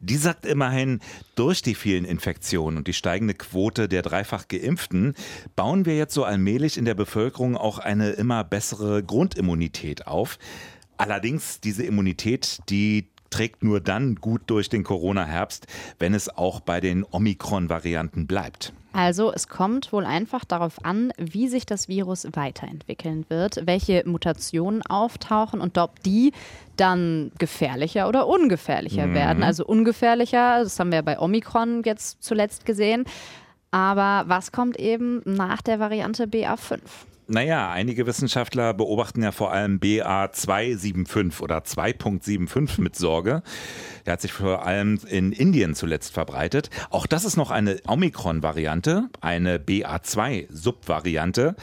Die 0.00 0.16
sagt 0.16 0.46
immerhin, 0.46 1.00
durch 1.34 1.62
die 1.62 1.74
vielen 1.74 2.04
Infektionen 2.04 2.78
und 2.78 2.86
die 2.86 2.92
steigende 2.92 3.34
Quote 3.34 3.88
der 3.88 4.02
dreifach 4.02 4.48
Geimpften 4.48 5.14
bauen 5.56 5.84
wir 5.84 5.96
jetzt 5.96 6.14
so 6.14 6.24
allmählich 6.24 6.78
in 6.78 6.84
der 6.84 6.94
Bevölkerung 6.94 7.56
auch 7.56 7.80
eine 7.80 8.10
immer 8.10 8.44
bessere 8.44 9.02
Grundimmunität 9.02 10.06
auf. 10.06 10.38
Allerdings 10.96 11.60
diese 11.60 11.82
Immunität, 11.82 12.60
die 12.70 13.08
trägt 13.36 13.62
nur 13.62 13.80
dann 13.80 14.14
gut 14.14 14.42
durch 14.46 14.70
den 14.70 14.82
Corona-Herbst, 14.82 15.66
wenn 15.98 16.14
es 16.14 16.28
auch 16.30 16.60
bei 16.60 16.80
den 16.80 17.04
Omikron-Varianten 17.04 18.26
bleibt. 18.26 18.72
Also 18.94 19.30
es 19.30 19.46
kommt 19.46 19.92
wohl 19.92 20.06
einfach 20.06 20.46
darauf 20.46 20.82
an, 20.86 21.12
wie 21.18 21.48
sich 21.48 21.66
das 21.66 21.86
Virus 21.86 22.26
weiterentwickeln 22.32 23.26
wird, 23.28 23.66
welche 23.66 24.04
Mutationen 24.06 24.80
auftauchen 24.80 25.60
und 25.60 25.76
ob 25.76 26.02
die 26.02 26.32
dann 26.76 27.30
gefährlicher 27.38 28.08
oder 28.08 28.26
ungefährlicher 28.26 29.08
mhm. 29.08 29.14
werden. 29.14 29.42
Also 29.42 29.66
ungefährlicher, 29.66 30.62
das 30.62 30.80
haben 30.80 30.90
wir 30.90 31.02
bei 31.02 31.18
Omikron 31.18 31.82
jetzt 31.84 32.22
zuletzt 32.22 32.64
gesehen. 32.64 33.04
Aber 33.70 34.26
was 34.30 34.50
kommt 34.50 34.78
eben 34.78 35.20
nach 35.26 35.60
der 35.60 35.78
Variante 35.78 36.24
BA5? 36.24 36.78
Naja, 37.28 37.72
einige 37.72 38.06
Wissenschaftler 38.06 38.72
beobachten 38.72 39.20
ja 39.20 39.32
vor 39.32 39.52
allem 39.52 39.78
BA275 39.78 41.40
oder 41.40 41.58
2.75 41.58 42.80
mit 42.80 42.94
Sorge. 42.94 43.42
Der 44.04 44.12
hat 44.12 44.20
sich 44.20 44.32
vor 44.32 44.64
allem 44.64 45.00
in 45.08 45.32
Indien 45.32 45.74
zuletzt 45.74 46.14
verbreitet. 46.14 46.70
Auch 46.90 47.04
das 47.06 47.24
ist 47.24 47.36
noch 47.36 47.50
eine 47.50 47.80
Omikron-Variante, 47.88 49.08
eine 49.20 49.58
BA2-Subvariante 49.58 51.56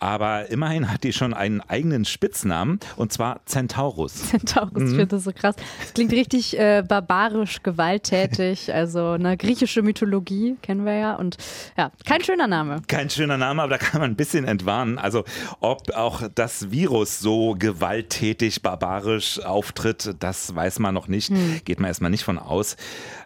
aber 0.00 0.50
immerhin 0.50 0.90
hat 0.90 1.04
die 1.04 1.12
schon 1.12 1.34
einen 1.34 1.60
eigenen 1.60 2.04
Spitznamen 2.04 2.80
und 2.96 3.12
zwar 3.12 3.40
Centaurus. 3.46 4.14
Centaurus, 4.30 4.72
mhm. 4.74 4.86
ich 4.86 4.90
finde 4.90 5.06
das 5.06 5.24
so 5.24 5.32
krass. 5.32 5.54
Das 5.80 5.94
klingt 5.94 6.12
richtig 6.12 6.58
äh, 6.58 6.82
barbarisch, 6.86 7.62
gewalttätig, 7.62 8.72
also 8.80 9.10
eine 9.10 9.36
griechische 9.36 9.82
Mythologie 9.82 10.56
kennen 10.62 10.84
wir 10.84 10.94
ja 10.94 11.14
und 11.16 11.36
ja, 11.76 11.92
kein 12.06 12.24
schöner 12.24 12.46
Name. 12.46 12.82
Kein 12.88 13.10
schöner 13.10 13.36
Name, 13.36 13.62
aber 13.62 13.70
da 13.70 13.78
kann 13.78 14.00
man 14.00 14.10
ein 14.10 14.16
bisschen 14.16 14.44
entwarnen. 14.44 14.98
Also 14.98 15.24
ob 15.60 15.94
auch 15.94 16.22
das 16.34 16.70
Virus 16.70 17.20
so 17.20 17.54
gewalttätig, 17.58 18.62
barbarisch 18.62 19.40
auftritt, 19.40 20.16
das 20.18 20.54
weiß 20.54 20.78
man 20.78 20.94
noch 20.94 21.08
nicht, 21.08 21.28
hm. 21.28 21.60
geht 21.64 21.78
man 21.78 21.88
erstmal 21.88 22.10
nicht 22.10 22.24
von 22.24 22.38
aus. 22.38 22.76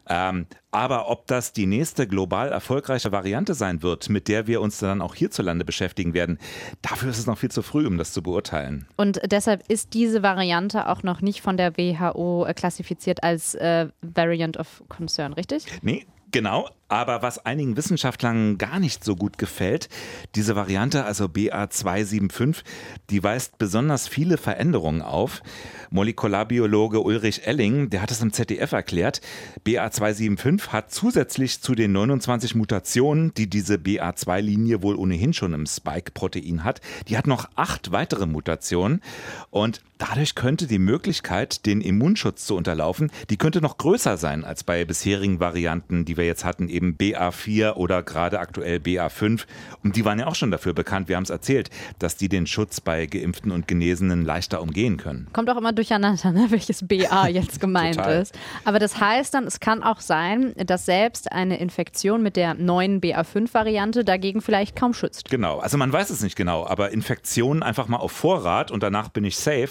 Ähm, 0.08 0.46
aber 0.70 1.08
ob 1.10 1.26
das 1.26 1.52
die 1.52 1.66
nächste 1.66 2.06
global 2.06 2.50
erfolgreiche 2.50 3.12
Variante 3.12 3.54
sein 3.54 3.82
wird, 3.82 4.08
mit 4.08 4.28
der 4.28 4.46
wir 4.46 4.60
uns 4.60 4.78
dann 4.78 5.00
auch 5.00 5.14
hierzulande 5.14 5.64
beschäftigen 5.64 6.14
werden, 6.14 6.38
dafür 6.82 7.10
ist 7.10 7.18
es 7.18 7.26
noch 7.26 7.38
viel 7.38 7.50
zu 7.50 7.62
früh, 7.62 7.86
um 7.86 7.96
das 7.96 8.12
zu 8.12 8.22
beurteilen. 8.22 8.86
Und 8.96 9.20
deshalb 9.30 9.64
ist 9.68 9.94
diese 9.94 10.22
Variante 10.22 10.88
auch 10.88 11.02
noch 11.02 11.20
nicht 11.20 11.40
von 11.40 11.56
der 11.56 11.76
WHO 11.76 12.46
klassifiziert 12.54 13.22
als 13.22 13.54
äh, 13.54 13.88
Variant 14.02 14.56
of 14.58 14.82
Concern, 14.88 15.32
richtig? 15.32 15.66
Nee, 15.82 16.06
Genau, 16.34 16.68
aber 16.94 17.22
was 17.22 17.44
einigen 17.44 17.76
Wissenschaftlern 17.76 18.56
gar 18.56 18.78
nicht 18.78 19.02
so 19.02 19.16
gut 19.16 19.36
gefällt, 19.36 19.88
diese 20.36 20.54
Variante, 20.54 21.04
also 21.04 21.24
BA275, 21.24 22.62
die 23.10 23.20
weist 23.20 23.58
besonders 23.58 24.06
viele 24.06 24.36
Veränderungen 24.36 25.02
auf. 25.02 25.42
Molekularbiologe 25.90 27.00
Ulrich 27.00 27.48
Elling, 27.48 27.90
der 27.90 28.00
hat 28.00 28.12
es 28.12 28.22
im 28.22 28.32
ZDF 28.32 28.70
erklärt, 28.70 29.20
BA275 29.66 30.68
hat 30.68 30.92
zusätzlich 30.92 31.60
zu 31.60 31.74
den 31.74 31.90
29 31.90 32.54
Mutationen, 32.54 33.34
die 33.34 33.50
diese 33.50 33.74
BA2-Linie 33.74 34.82
wohl 34.82 34.94
ohnehin 34.94 35.32
schon 35.32 35.52
im 35.52 35.66
Spike-Protein 35.66 36.62
hat, 36.62 36.80
die 37.08 37.18
hat 37.18 37.26
noch 37.26 37.48
acht 37.56 37.90
weitere 37.90 38.26
Mutationen 38.26 39.00
und 39.50 39.82
dadurch 39.98 40.34
könnte 40.34 40.66
die 40.66 40.78
Möglichkeit, 40.78 41.66
den 41.66 41.80
Immunschutz 41.80 42.46
zu 42.46 42.56
unterlaufen, 42.56 43.10
die 43.30 43.36
könnte 43.36 43.60
noch 43.60 43.78
größer 43.78 44.16
sein 44.16 44.44
als 44.44 44.64
bei 44.64 44.84
bisherigen 44.84 45.40
Varianten, 45.40 46.04
die 46.04 46.16
wir 46.16 46.26
jetzt 46.26 46.44
hatten, 46.44 46.68
eben 46.68 46.83
BA4 46.92 47.74
oder 47.74 48.02
gerade 48.02 48.38
aktuell 48.38 48.78
BA5. 48.78 49.44
Und 49.82 49.96
die 49.96 50.04
waren 50.04 50.18
ja 50.18 50.26
auch 50.26 50.34
schon 50.34 50.50
dafür 50.50 50.72
bekannt, 50.72 51.08
wir 51.08 51.16
haben 51.16 51.24
es 51.24 51.30
erzählt, 51.30 51.70
dass 51.98 52.16
die 52.16 52.28
den 52.28 52.46
Schutz 52.46 52.80
bei 52.80 53.06
Geimpften 53.06 53.50
und 53.50 53.66
Genesenen 53.66 54.24
leichter 54.24 54.62
umgehen 54.62 54.96
können. 54.96 55.28
Kommt 55.32 55.50
auch 55.50 55.56
immer 55.56 55.72
durcheinander, 55.72 56.32
ne, 56.32 56.46
welches 56.50 56.86
BA 56.86 57.28
jetzt 57.28 57.60
gemeint 57.60 58.04
ist. 58.06 58.38
Aber 58.64 58.78
das 58.78 59.00
heißt 59.00 59.34
dann, 59.34 59.44
es 59.46 59.60
kann 59.60 59.82
auch 59.82 60.00
sein, 60.00 60.54
dass 60.56 60.86
selbst 60.86 61.32
eine 61.32 61.58
Infektion 61.58 62.22
mit 62.22 62.36
der 62.36 62.54
neuen 62.54 63.00
BA5-Variante 63.00 64.04
dagegen 64.04 64.40
vielleicht 64.40 64.76
kaum 64.76 64.94
schützt. 64.94 65.30
Genau, 65.30 65.58
also 65.58 65.76
man 65.78 65.92
weiß 65.92 66.10
es 66.10 66.22
nicht 66.22 66.36
genau, 66.36 66.66
aber 66.66 66.90
Infektionen 66.90 67.62
einfach 67.62 67.88
mal 67.88 67.98
auf 67.98 68.12
Vorrat 68.12 68.70
und 68.70 68.82
danach 68.82 69.08
bin 69.08 69.24
ich 69.24 69.36
safe, 69.36 69.70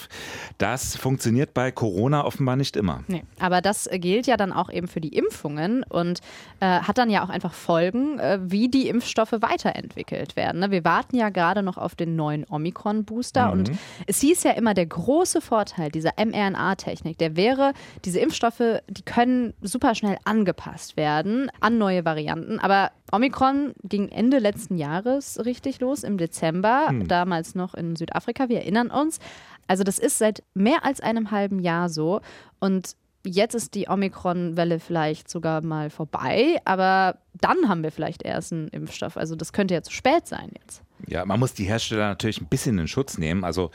das 0.58 0.96
funktioniert 0.96 1.54
bei 1.54 1.72
Corona 1.72 2.26
offenbar 2.26 2.56
nicht 2.56 2.76
immer. 2.76 3.04
Nee, 3.08 3.24
aber 3.40 3.62
das 3.62 3.90
gilt 3.92 4.28
ja 4.28 4.38
dann 4.38 4.52
auch 4.52 4.70
eben 4.70 4.88
für 4.88 5.02
die 5.02 5.16
Impfungen 5.16 5.84
und 5.84 6.20
äh, 6.60 6.66
hat 6.94 7.00
dann 7.00 7.10
ja 7.10 7.24
auch 7.24 7.30
einfach 7.30 7.54
Folgen, 7.54 8.20
äh, 8.20 8.38
wie 8.44 8.70
die 8.70 8.88
Impfstoffe 8.88 9.32
weiterentwickelt 9.32 10.36
werden. 10.36 10.60
Ne? 10.60 10.70
Wir 10.70 10.86
warten 10.86 11.16
ja 11.16 11.30
gerade 11.30 11.64
noch 11.64 11.78
auf 11.78 11.96
den 11.96 12.16
neuen 12.16 12.46
Omikron-Booster 12.48 13.48
mhm. 13.48 13.52
und 13.52 13.72
es 14.06 14.20
hieß 14.20 14.44
ja 14.44 14.52
immer, 14.52 14.76
der 14.76 14.86
große 14.86 15.42
Vorteil 15.42 15.90
dieser 15.90 16.12
mRNA-Technik, 16.24 17.18
der 17.18 17.36
wäre, 17.36 17.74
diese 18.06 18.20
Impfstoffe, 18.20 18.62
die 18.88 19.02
können 19.02 19.56
super 19.64 19.96
schnell 19.96 20.18
angepasst 20.24 20.96
werden 20.96 21.50
an 21.62 21.80
neue 21.80 22.06
Varianten, 22.06 22.60
aber 22.60 22.92
Omikron 23.12 23.74
ging 23.84 24.10
Ende 24.10 24.38
letzten 24.38 24.78
Jahres 24.78 25.44
richtig 25.44 25.80
los, 25.80 26.04
im 26.04 26.20
Dezember, 26.20 26.90
hm. 26.90 27.08
damals 27.08 27.56
noch 27.56 27.74
in 27.74 27.96
Südafrika, 27.96 28.50
wir 28.50 28.58
erinnern 28.58 28.92
uns. 28.92 29.18
Also 29.66 29.84
das 29.84 29.98
ist 29.98 30.20
seit 30.20 30.44
mehr 30.54 30.86
als 30.86 31.00
einem 31.00 31.32
halben 31.32 31.58
Jahr 31.58 31.90
so 31.90 32.22
und 32.60 32.96
jetzt 33.26 33.56
ist 33.56 33.76
die 33.76 33.88
Omikron-Welle 33.88 34.80
vielleicht 34.80 35.30
sogar 35.30 35.62
mal 35.62 35.90
vorbei, 35.90 36.60
aber 36.66 37.18
dann 37.40 37.70
haben 37.70 37.84
wir 37.84 37.92
vielleicht 37.92 38.24
erst 38.24 38.54
einen 38.54 38.68
Impfstoff. 38.70 39.18
Also 39.18 39.36
das 39.36 39.54
könnte 39.54 39.74
ja 39.74 39.82
zu 39.82 39.92
spät 39.92 40.28
sein 40.28 40.52
jetzt. 40.62 40.82
Ja, 41.08 41.26
man 41.26 41.40
muss 41.40 41.54
die 41.54 41.66
Hersteller 41.66 42.08
natürlich 42.08 42.42
ein 42.42 42.48
bisschen 42.48 42.80
in 42.80 42.88
Schutz 42.88 43.18
nehmen. 43.18 43.44
Also 43.44 43.72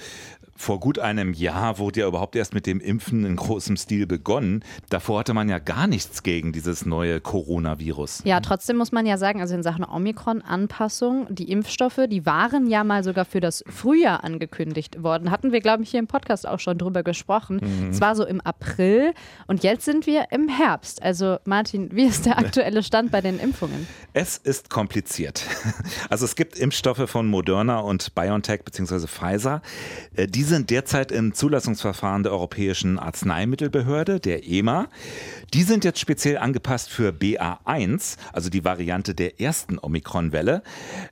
vor 0.59 0.81
gut 0.81 0.99
einem 0.99 1.33
Jahr 1.35 1.79
wurde 1.79 2.01
ja 2.01 2.09
überhaupt 2.09 2.35
erst 2.35 2.53
mit 2.53 2.67
dem 2.67 2.81
Impfen 2.81 3.25
in 3.25 3.37
großem 3.37 3.77
Stil 3.77 4.09
begonnen. 4.09 4.65
Davor 4.91 5.21
hatte 5.21 5.33
man 5.33 5.49
ja 5.49 5.61
gar 5.61 5.87
nichts 5.87 6.25
gegen 6.25 6.53
dieses 6.53 6.85
neue 6.85 7.21
Coronavirus. 7.21 8.23
Ja, 8.25 8.41
trotzdem 8.41 8.77
muss 8.77 8.91
man 8.91 9.07
ja 9.07 9.19
sagen, 9.19 9.41
also 9.41 9.55
in 9.55 9.63
Sachen 9.63 9.85
Omikron-Anpassung, 9.85 11.29
die 11.31 11.53
Impfstoffe, 11.53 12.01
die 12.11 12.27
waren 12.27 12.67
ja 12.67 12.83
mal 12.83 13.05
sogar 13.05 13.25
für 13.25 13.39
das 13.39 13.63
Frühjahr 13.69 14.25
angekündigt 14.25 15.01
worden. 15.01 15.31
Hatten 15.31 15.53
wir, 15.53 15.61
glaube 15.61 15.85
ich, 15.85 15.91
hier 15.91 16.01
im 16.01 16.09
Podcast 16.09 16.47
auch 16.47 16.59
schon 16.59 16.77
drüber 16.77 17.05
gesprochen. 17.05 17.61
Mhm. 17.63 17.91
Es 17.91 18.01
war 18.01 18.17
so 18.17 18.27
im 18.27 18.41
April 18.41 19.13
und 19.47 19.63
jetzt 19.63 19.85
sind 19.85 20.07
wir 20.07 20.27
im 20.33 20.49
Herbst. 20.49 21.01
Also 21.05 21.37
Martin, 21.45 21.91
wie 21.93 22.05
ist 22.05 22.27
der 22.27 22.37
aktuelle 22.39 22.83
Stand 22.83 23.13
bei 23.13 23.21
den 23.21 23.39
Impfungen? 23.39 23.87
Es 24.13 24.37
ist 24.37 24.71
kompliziert. 24.71 25.45
Also 26.11 26.25
es 26.25 26.35
gibt 26.35 26.59
Impfstoffe 26.59 27.09
von 27.09 27.18
Moderna 27.27 27.81
und 27.81 28.15
BioNTech 28.15 28.63
bzw. 28.65 29.07
Pfizer. 29.07 29.63
Äh, 30.15 30.29
die 30.29 30.45
sind 30.45 30.71
derzeit 30.71 31.11
im 31.11 31.35
Zulassungsverfahren 31.35 32.23
der 32.23 32.33
Europäischen 32.33 32.99
Arzneimittelbehörde, 32.99 34.21
der 34.21 34.47
EMA. 34.47 34.89
Die 35.55 35.63
sind 35.63 35.85
jetzt 35.85 35.99
speziell 35.99 36.39
angepasst 36.39 36.91
für 36.91 37.11
BA1, 37.11 38.17
also 38.33 38.51
die 38.51 38.65
Variante 38.65 39.15
der 39.15 39.41
ersten 39.41 39.79
Omikron-Welle. 39.79 40.63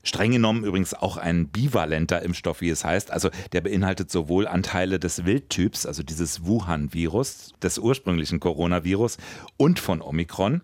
Streng 0.03 0.33
genommen 0.33 0.65
übrigens 0.65 0.95
auch 0.95 1.17
ein 1.17 1.49
bivalenter 1.49 2.23
Impfstoff, 2.23 2.61
wie 2.61 2.69
es 2.69 2.85
heißt. 2.85 3.11
Also 3.11 3.31
der 3.53 3.63
beinhaltet 3.63 4.11
sowohl 4.11 4.47
Anteile 4.47 4.99
des 4.99 5.25
Wildtyps, 5.25 5.87
also 5.87 6.03
dieses 6.03 6.45
Wuhan-Virus, 6.45 7.55
des 7.63 7.79
ursprünglichen 7.79 8.39
Coronavirus 8.39 9.17
und 9.57 9.79
von 9.79 10.03
Omikron. 10.03 10.61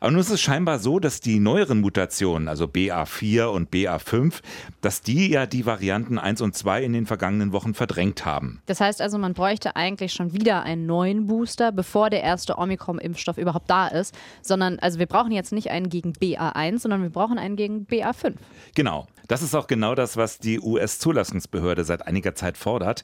Aber 0.00 0.10
nun 0.10 0.20
ist 0.20 0.30
es 0.30 0.40
scheinbar 0.40 0.78
so, 0.78 0.98
dass 0.98 1.20
die 1.20 1.40
neueren 1.40 1.80
Mutationen, 1.80 2.48
also 2.48 2.66
BA4 2.66 3.46
und 3.46 3.70
BA5, 3.70 4.40
dass 4.80 5.02
die 5.02 5.28
ja 5.30 5.46
die 5.46 5.66
Varianten 5.66 6.18
1 6.18 6.40
und 6.40 6.54
2 6.54 6.84
in 6.84 6.92
den 6.92 7.06
vergangenen 7.06 7.52
Wochen 7.52 7.74
verdrängt 7.74 8.24
haben. 8.24 8.60
Das 8.66 8.80
heißt 8.80 9.00
also, 9.00 9.18
man 9.18 9.34
bräuchte 9.34 9.76
eigentlich 9.76 10.12
schon 10.12 10.32
wieder 10.32 10.62
einen 10.62 10.86
neuen 10.86 11.26
Booster, 11.26 11.72
bevor 11.72 12.10
der 12.10 12.22
erste 12.22 12.58
Omikron 12.58 12.98
Impfstoff 12.98 13.38
überhaupt 13.38 13.70
da 13.70 13.88
ist, 13.88 14.14
sondern 14.42 14.78
also 14.78 14.98
wir 14.98 15.06
brauchen 15.06 15.32
jetzt 15.32 15.52
nicht 15.52 15.70
einen 15.70 15.88
gegen 15.88 16.12
BA1, 16.12 16.80
sondern 16.80 17.02
wir 17.02 17.10
brauchen 17.10 17.38
einen 17.38 17.56
gegen 17.56 17.86
BA5. 17.86 18.34
Genau. 18.74 19.06
Das 19.28 19.42
ist 19.42 19.56
auch 19.56 19.66
genau 19.66 19.96
das, 19.96 20.16
was 20.16 20.38
die 20.38 20.60
US-Zulassungsbehörde 20.60 21.82
seit 21.82 22.06
einiger 22.06 22.36
Zeit 22.36 22.56
fordert. 22.56 23.02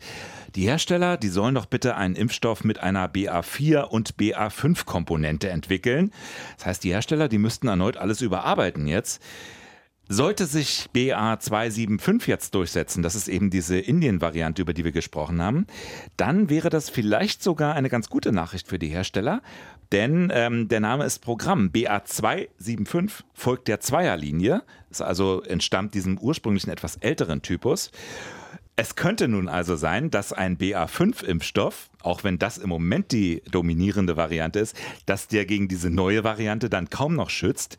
Die 0.54 0.62
Hersteller, 0.62 1.16
die 1.16 1.28
sollen 1.28 1.56
doch 1.56 1.66
bitte 1.66 1.96
einen 1.96 2.14
Impfstoff 2.14 2.62
mit 2.62 2.78
einer 2.78 3.08
BA4 3.08 3.82
und 3.82 4.14
BA5 4.14 4.84
Komponente 4.84 5.50
entwickeln. 5.50 6.12
Das 6.56 6.66
heißt, 6.66 6.84
die 6.84 6.92
Hersteller, 6.92 7.28
die 7.28 7.38
müssten 7.38 7.66
erneut 7.66 7.96
alles 7.96 8.20
überarbeiten 8.20 8.86
jetzt. 8.86 9.20
Sollte 10.08 10.46
sich 10.46 10.88
BA275 10.94 12.26
jetzt 12.26 12.54
durchsetzen, 12.54 13.02
das 13.02 13.14
ist 13.14 13.28
eben 13.28 13.50
diese 13.50 13.78
Indien-Variante, 13.78 14.60
über 14.60 14.74
die 14.74 14.84
wir 14.84 14.92
gesprochen 14.92 15.40
haben, 15.40 15.66
dann 16.16 16.50
wäre 16.50 16.70
das 16.70 16.90
vielleicht 16.90 17.42
sogar 17.42 17.74
eine 17.74 17.88
ganz 17.88 18.10
gute 18.10 18.32
Nachricht 18.32 18.68
für 18.68 18.78
die 18.78 18.88
Hersteller, 18.88 19.42
denn 19.92 20.32
ähm, 20.34 20.68
der 20.68 20.80
Name 20.80 21.04
ist 21.04 21.20
Programm. 21.20 21.70
BA275 21.72 23.22
folgt 23.32 23.68
der 23.68 23.80
Zweierlinie, 23.80 24.62
ist 24.90 25.02
also 25.02 25.42
entstammt 25.42 25.94
diesem 25.94 26.18
ursprünglichen 26.18 26.70
etwas 26.70 26.96
älteren 26.96 27.42
Typus. 27.42 27.90
Es 28.74 28.96
könnte 28.96 29.28
nun 29.28 29.48
also 29.48 29.76
sein, 29.76 30.10
dass 30.10 30.32
ein 30.32 30.56
BA5-Impfstoff 30.56 31.90
auch 32.04 32.24
wenn 32.24 32.38
das 32.38 32.58
im 32.58 32.68
Moment 32.68 33.12
die 33.12 33.42
dominierende 33.50 34.16
Variante 34.16 34.58
ist, 34.60 34.76
dass 35.06 35.28
der 35.28 35.44
gegen 35.46 35.68
diese 35.68 35.90
neue 35.90 36.24
Variante 36.24 36.68
dann 36.68 36.90
kaum 36.90 37.14
noch 37.14 37.30
schützt. 37.30 37.76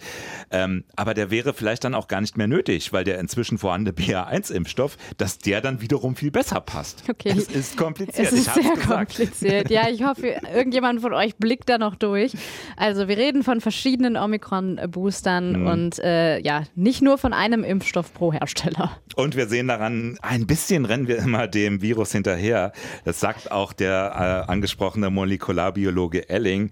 Ähm, 0.52 0.84
aber 0.96 1.14
der 1.14 1.32
wäre 1.32 1.54
vielleicht 1.54 1.84
dann 1.84 1.96
auch 1.96 2.08
gar 2.08 2.22
nicht 2.22 2.38
mehr 2.38 2.48
nötig, 2.48 2.94
weil 2.94 3.04
der 3.04 3.20
inzwischen 3.20 3.58
vorhandene 3.58 3.96
BA1-Impfstoff, 3.96 4.98
dass 5.18 5.38
der 5.38 5.62
dann 5.62 5.82
wiederum 5.82 6.16
viel 6.16 6.32
besser 6.32 6.62
passt. 6.62 7.04
Okay. 7.10 7.34
Es 7.36 7.48
ist 7.48 7.78
kompliziert. 7.78 8.28
Es 8.28 8.34
ist 8.34 8.54
sehr 8.54 8.78
kompliziert. 8.78 9.70
Ja, 9.70 9.90
ich 9.90 10.04
hoffe, 10.04 10.36
irgendjemand 10.54 11.02
von 11.02 11.14
euch 11.14 11.36
blickt 11.36 11.70
da 11.70 11.78
noch 11.78 11.96
durch. 11.96 12.34
Also 12.78 13.08
wir 13.08 13.18
reden 13.18 13.44
von 13.44 13.62
verschiedenen 13.62 14.18
Omikron-Boostern 14.18 15.62
mhm. 15.62 15.68
und 15.68 16.00
äh, 16.00 16.40
ja, 16.40 16.64
nicht 16.76 17.02
nur 17.02 17.18
von 17.18 17.34
einem 17.34 17.64
Impfstoff 17.64 18.14
pro 18.14 18.34
Hersteller. 18.34 18.98
Und 19.16 19.36
wir 19.36 19.48
sehen 19.48 19.68
daran, 19.68 20.18
ein 20.22 20.48
bisschen 20.48 20.86
rennen 20.86 21.08
wir 21.08 21.18
immer 21.18 21.48
dem 21.48 21.82
Virus 21.82 22.12
hinterher. 22.12 22.72
Das 23.06 23.20
sagt 23.20 23.52
auch 23.52 23.74
der 23.74 24.13
angesprochene 24.14 25.10
Molekularbiologe 25.10 26.30
Elling. 26.30 26.72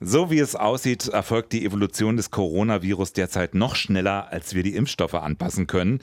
So 0.00 0.30
wie 0.30 0.38
es 0.38 0.56
aussieht, 0.56 1.08
erfolgt 1.08 1.52
die 1.52 1.64
Evolution 1.64 2.16
des 2.16 2.30
Coronavirus 2.30 3.12
derzeit 3.12 3.54
noch 3.54 3.76
schneller, 3.76 4.28
als 4.30 4.54
wir 4.54 4.62
die 4.62 4.76
Impfstoffe 4.76 5.14
anpassen 5.14 5.66
können. 5.66 6.00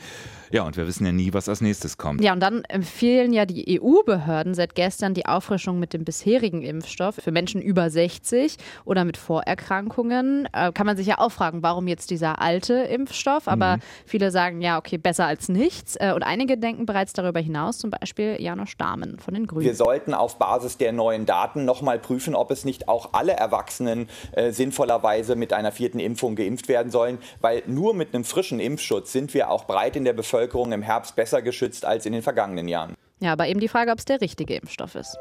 Ja, 0.51 0.63
und 0.63 0.77
wir 0.77 0.87
wissen 0.87 1.05
ja 1.05 1.11
nie, 1.11 1.33
was 1.33 1.49
als 1.49 1.61
nächstes 1.61 1.97
kommt. 1.97 2.21
Ja, 2.21 2.33
und 2.33 2.39
dann 2.39 2.63
empfehlen 2.65 3.33
ja 3.33 3.45
die 3.45 3.79
EU-Behörden 3.79 4.53
seit 4.53 4.75
gestern 4.75 5.13
die 5.13 5.25
Auffrischung 5.25 5.79
mit 5.79 5.93
dem 5.93 6.05
bisherigen 6.05 6.61
Impfstoff 6.61 7.15
für 7.15 7.31
Menschen 7.31 7.61
über 7.61 7.89
60 7.89 8.57
oder 8.85 9.05
mit 9.05 9.17
Vorerkrankungen. 9.17 10.47
Äh, 10.53 10.71
kann 10.71 10.85
man 10.85 10.97
sich 10.97 11.07
ja 11.07 11.19
auch 11.19 11.31
fragen, 11.31 11.63
warum 11.63 11.87
jetzt 11.87 12.11
dieser 12.11 12.41
alte 12.41 12.73
Impfstoff? 12.73 13.47
Aber 13.47 13.77
mhm. 13.77 13.81
viele 14.05 14.31
sagen 14.31 14.61
ja, 14.61 14.77
okay, 14.77 14.97
besser 14.97 15.25
als 15.25 15.49
nichts. 15.49 15.95
Äh, 15.95 16.13
und 16.13 16.23
einige 16.23 16.57
denken 16.57 16.85
bereits 16.85 17.13
darüber 17.13 17.39
hinaus, 17.39 17.77
zum 17.79 17.89
Beispiel 17.89 18.37
Janosch 18.39 18.77
Dahmen 18.77 19.19
von 19.19 19.33
den 19.33 19.47
Grünen. 19.47 19.65
Wir 19.65 19.75
sollten 19.75 20.13
auf 20.13 20.37
Basis 20.37 20.77
der 20.77 20.91
neuen 20.91 21.25
Daten 21.25 21.65
nochmal 21.65 21.99
prüfen, 21.99 22.35
ob 22.35 22.51
es 22.51 22.65
nicht 22.65 22.87
auch 22.87 23.13
alle 23.13 23.33
Erwachsenen 23.33 24.09
äh, 24.33 24.51
sinnvollerweise 24.51 25.35
mit 25.35 25.53
einer 25.53 25.71
vierten 25.71 25.99
Impfung 25.99 26.35
geimpft 26.35 26.67
werden 26.67 26.91
sollen, 26.91 27.17
weil 27.41 27.63
nur 27.65 27.93
mit 27.93 28.13
einem 28.13 28.23
frischen 28.23 28.59
Impfschutz 28.59 29.11
sind 29.11 29.33
wir 29.33 29.49
auch 29.49 29.65
breit 29.65 29.95
in 29.95 30.05
der 30.05 30.13
Bevölkerung 30.13 30.34
Bevölkerung 30.35 30.73
im 30.73 30.81
Herbst 30.81 31.15
besser 31.15 31.41
geschützt 31.41 31.85
als 31.85 32.05
in 32.05 32.11
den 32.11 32.21
vergangenen 32.21 32.67
Jahren. 32.67 32.93
Ja, 33.21 33.31
aber 33.31 33.47
eben 33.47 33.61
die 33.61 33.69
Frage, 33.69 33.91
ob 33.91 33.99
es 33.99 34.05
der 34.05 34.19
richtige 34.19 34.55
Impfstoff 34.55 34.95
ist. 34.95 35.17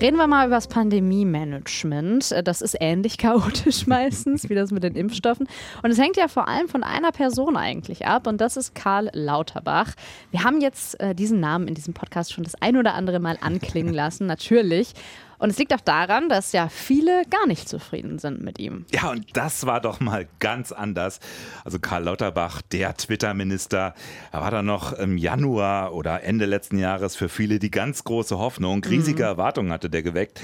Reden 0.00 0.16
wir 0.16 0.28
mal 0.28 0.46
über 0.46 0.54
das 0.54 0.68
Pandemie-Management. 0.68 2.46
Das 2.46 2.62
ist 2.62 2.76
ähnlich 2.78 3.18
chaotisch 3.18 3.88
meistens 3.88 4.48
wie 4.48 4.54
das 4.54 4.70
mit 4.70 4.84
den 4.84 4.94
Impfstoffen. 4.94 5.48
Und 5.82 5.90
es 5.90 5.98
hängt 5.98 6.16
ja 6.16 6.28
vor 6.28 6.46
allem 6.46 6.68
von 6.68 6.84
einer 6.84 7.10
Person 7.10 7.56
eigentlich 7.56 8.06
ab 8.06 8.28
und 8.28 8.40
das 8.40 8.56
ist 8.56 8.76
Karl 8.76 9.10
Lauterbach. 9.12 9.94
Wir 10.30 10.44
haben 10.44 10.60
jetzt 10.60 11.00
äh, 11.00 11.16
diesen 11.16 11.40
Namen 11.40 11.66
in 11.66 11.74
diesem 11.74 11.94
Podcast 11.94 12.32
schon 12.32 12.44
das 12.44 12.54
ein 12.62 12.76
oder 12.76 12.94
andere 12.94 13.18
Mal 13.18 13.38
anklingen 13.40 13.92
lassen, 13.92 14.26
natürlich. 14.26 14.94
Und 15.38 15.50
es 15.50 15.58
liegt 15.58 15.72
auch 15.72 15.80
daran, 15.80 16.28
dass 16.28 16.52
ja 16.52 16.68
viele 16.68 17.22
gar 17.30 17.46
nicht 17.46 17.68
zufrieden 17.68 18.18
sind 18.18 18.42
mit 18.42 18.58
ihm. 18.58 18.84
Ja, 18.92 19.10
und 19.10 19.36
das 19.36 19.66
war 19.66 19.80
doch 19.80 20.00
mal 20.00 20.26
ganz 20.40 20.72
anders. 20.72 21.20
Also 21.64 21.78
Karl 21.78 22.04
Lauterbach, 22.04 22.60
der 22.62 22.96
Twitter-Minister, 22.96 23.94
er 24.32 24.40
war 24.40 24.50
da 24.50 24.62
noch 24.62 24.92
im 24.92 25.16
Januar 25.16 25.94
oder 25.94 26.22
Ende 26.22 26.46
letzten 26.46 26.78
Jahres 26.78 27.16
für 27.16 27.28
viele 27.28 27.58
die 27.58 27.70
ganz 27.70 28.04
große 28.04 28.38
Hoffnung. 28.38 28.82
Riesige 28.84 29.22
mhm. 29.22 29.28
Erwartungen 29.28 29.72
hatte 29.72 29.88
der 29.90 30.02
geweckt 30.02 30.40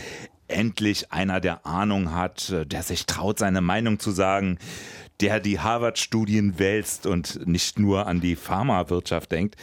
endlich 0.47 1.11
einer, 1.11 1.41
der 1.41 1.67
Ahnung 1.67 2.15
hat, 2.15 2.55
der 2.67 2.83
sich 2.83 3.07
traut, 3.07 3.39
seine 3.39 3.61
Meinung 3.61 3.99
zu 3.99 4.11
sagen, 4.11 4.59
der 5.21 5.41
die 5.41 5.61
Harvard-Studien 5.61 6.59
wälzt 6.59 7.07
und 7.07 7.47
nicht 7.47 7.79
nur 7.79 8.07
an 8.07 8.21
die 8.21 8.37
Pharmawirtschaft 8.37 9.31
denkt. 9.33 9.57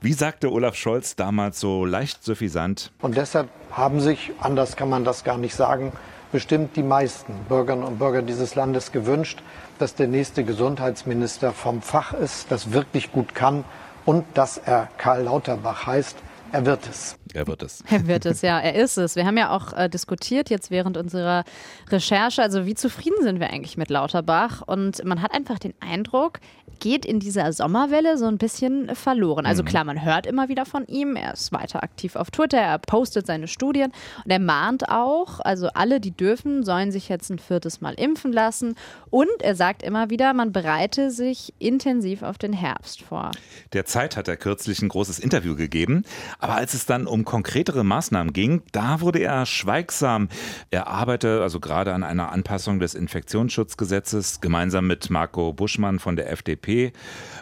Wie 0.00 0.12
sagte 0.12 0.50
Olaf 0.50 0.74
Scholz 0.74 1.16
damals 1.16 1.60
so 1.60 1.84
leicht 1.84 2.24
suffisant? 2.24 2.92
Und 3.02 3.16
deshalb 3.16 3.48
haben 3.70 4.00
sich, 4.00 4.32
anders 4.40 4.76
kann 4.76 4.88
man 4.88 5.04
das 5.04 5.24
gar 5.24 5.38
nicht 5.38 5.54
sagen, 5.54 5.92
bestimmt 6.32 6.76
die 6.76 6.82
meisten 6.82 7.32
Bürgerinnen 7.48 7.84
und 7.84 7.98
Bürger 7.98 8.22
dieses 8.22 8.54
Landes 8.54 8.92
gewünscht, 8.92 9.42
dass 9.78 9.94
der 9.94 10.08
nächste 10.08 10.44
Gesundheitsminister 10.44 11.52
vom 11.52 11.82
Fach 11.82 12.12
ist, 12.12 12.50
das 12.50 12.72
wirklich 12.72 13.12
gut 13.12 13.34
kann 13.34 13.64
und 14.04 14.24
dass 14.34 14.58
er 14.58 14.88
Karl 14.96 15.24
Lauterbach 15.24 15.86
heißt. 15.86 16.16
Er 16.56 16.64
wird 16.64 16.88
es. 16.88 17.18
Er 17.34 17.46
wird 17.46 17.62
es. 17.62 17.84
Er 17.90 18.06
wird 18.06 18.24
es, 18.24 18.40
ja, 18.40 18.58
er 18.58 18.76
ist 18.76 18.96
es. 18.96 19.14
Wir 19.14 19.26
haben 19.26 19.36
ja 19.36 19.50
auch 19.50 19.74
äh, 19.74 19.90
diskutiert 19.90 20.48
jetzt 20.48 20.70
während 20.70 20.96
unserer 20.96 21.44
Recherche, 21.90 22.40
also 22.40 22.64
wie 22.64 22.74
zufrieden 22.74 23.18
sind 23.20 23.40
wir 23.40 23.50
eigentlich 23.50 23.76
mit 23.76 23.90
Lauterbach? 23.90 24.62
Und 24.66 25.04
man 25.04 25.20
hat 25.20 25.34
einfach 25.34 25.58
den 25.58 25.74
Eindruck, 25.80 26.40
geht 26.80 27.04
in 27.04 27.20
dieser 27.20 27.52
Sommerwelle 27.52 28.18
so 28.18 28.26
ein 28.26 28.38
bisschen 28.38 28.94
verloren. 28.94 29.46
Also 29.46 29.62
mhm. 29.62 29.66
klar, 29.66 29.84
man 29.84 30.04
hört 30.04 30.26
immer 30.26 30.48
wieder 30.48 30.64
von 30.64 30.86
ihm, 30.86 31.16
er 31.16 31.32
ist 31.32 31.52
weiter 31.52 31.82
aktiv 31.82 32.16
auf 32.16 32.30
Twitter, 32.30 32.58
er 32.58 32.78
postet 32.78 33.26
seine 33.26 33.48
Studien 33.48 33.92
und 34.24 34.30
er 34.30 34.38
mahnt 34.38 34.88
auch, 34.88 35.40
also 35.40 35.68
alle, 35.68 36.00
die 36.00 36.10
dürfen, 36.10 36.64
sollen 36.64 36.92
sich 36.92 37.08
jetzt 37.08 37.30
ein 37.30 37.38
viertes 37.38 37.80
Mal 37.80 37.94
impfen 37.94 38.32
lassen 38.32 38.76
und 39.10 39.28
er 39.40 39.54
sagt 39.54 39.82
immer 39.82 40.10
wieder, 40.10 40.34
man 40.34 40.52
bereite 40.52 41.10
sich 41.10 41.54
intensiv 41.58 42.22
auf 42.22 42.38
den 42.38 42.52
Herbst 42.52 43.02
vor. 43.02 43.30
Der 43.72 43.84
Zeit 43.84 44.16
hat 44.16 44.28
er 44.28 44.36
kürzlich 44.36 44.82
ein 44.82 44.88
großes 44.88 45.18
Interview 45.18 45.56
gegeben, 45.56 46.04
aber 46.46 46.54
als 46.54 46.74
es 46.74 46.86
dann 46.86 47.08
um 47.08 47.24
konkretere 47.24 47.82
Maßnahmen 47.82 48.32
ging, 48.32 48.62
da 48.70 49.00
wurde 49.00 49.18
er 49.18 49.46
schweigsam. 49.46 50.28
Er 50.70 50.86
arbeite 50.86 51.42
also 51.42 51.58
gerade 51.58 51.92
an 51.92 52.04
einer 52.04 52.30
Anpassung 52.30 52.78
des 52.78 52.94
Infektionsschutzgesetzes 52.94 54.40
gemeinsam 54.40 54.86
mit 54.86 55.10
Marco 55.10 55.52
Buschmann 55.52 55.98
von 55.98 56.14
der 56.14 56.30
FDP. 56.30 56.92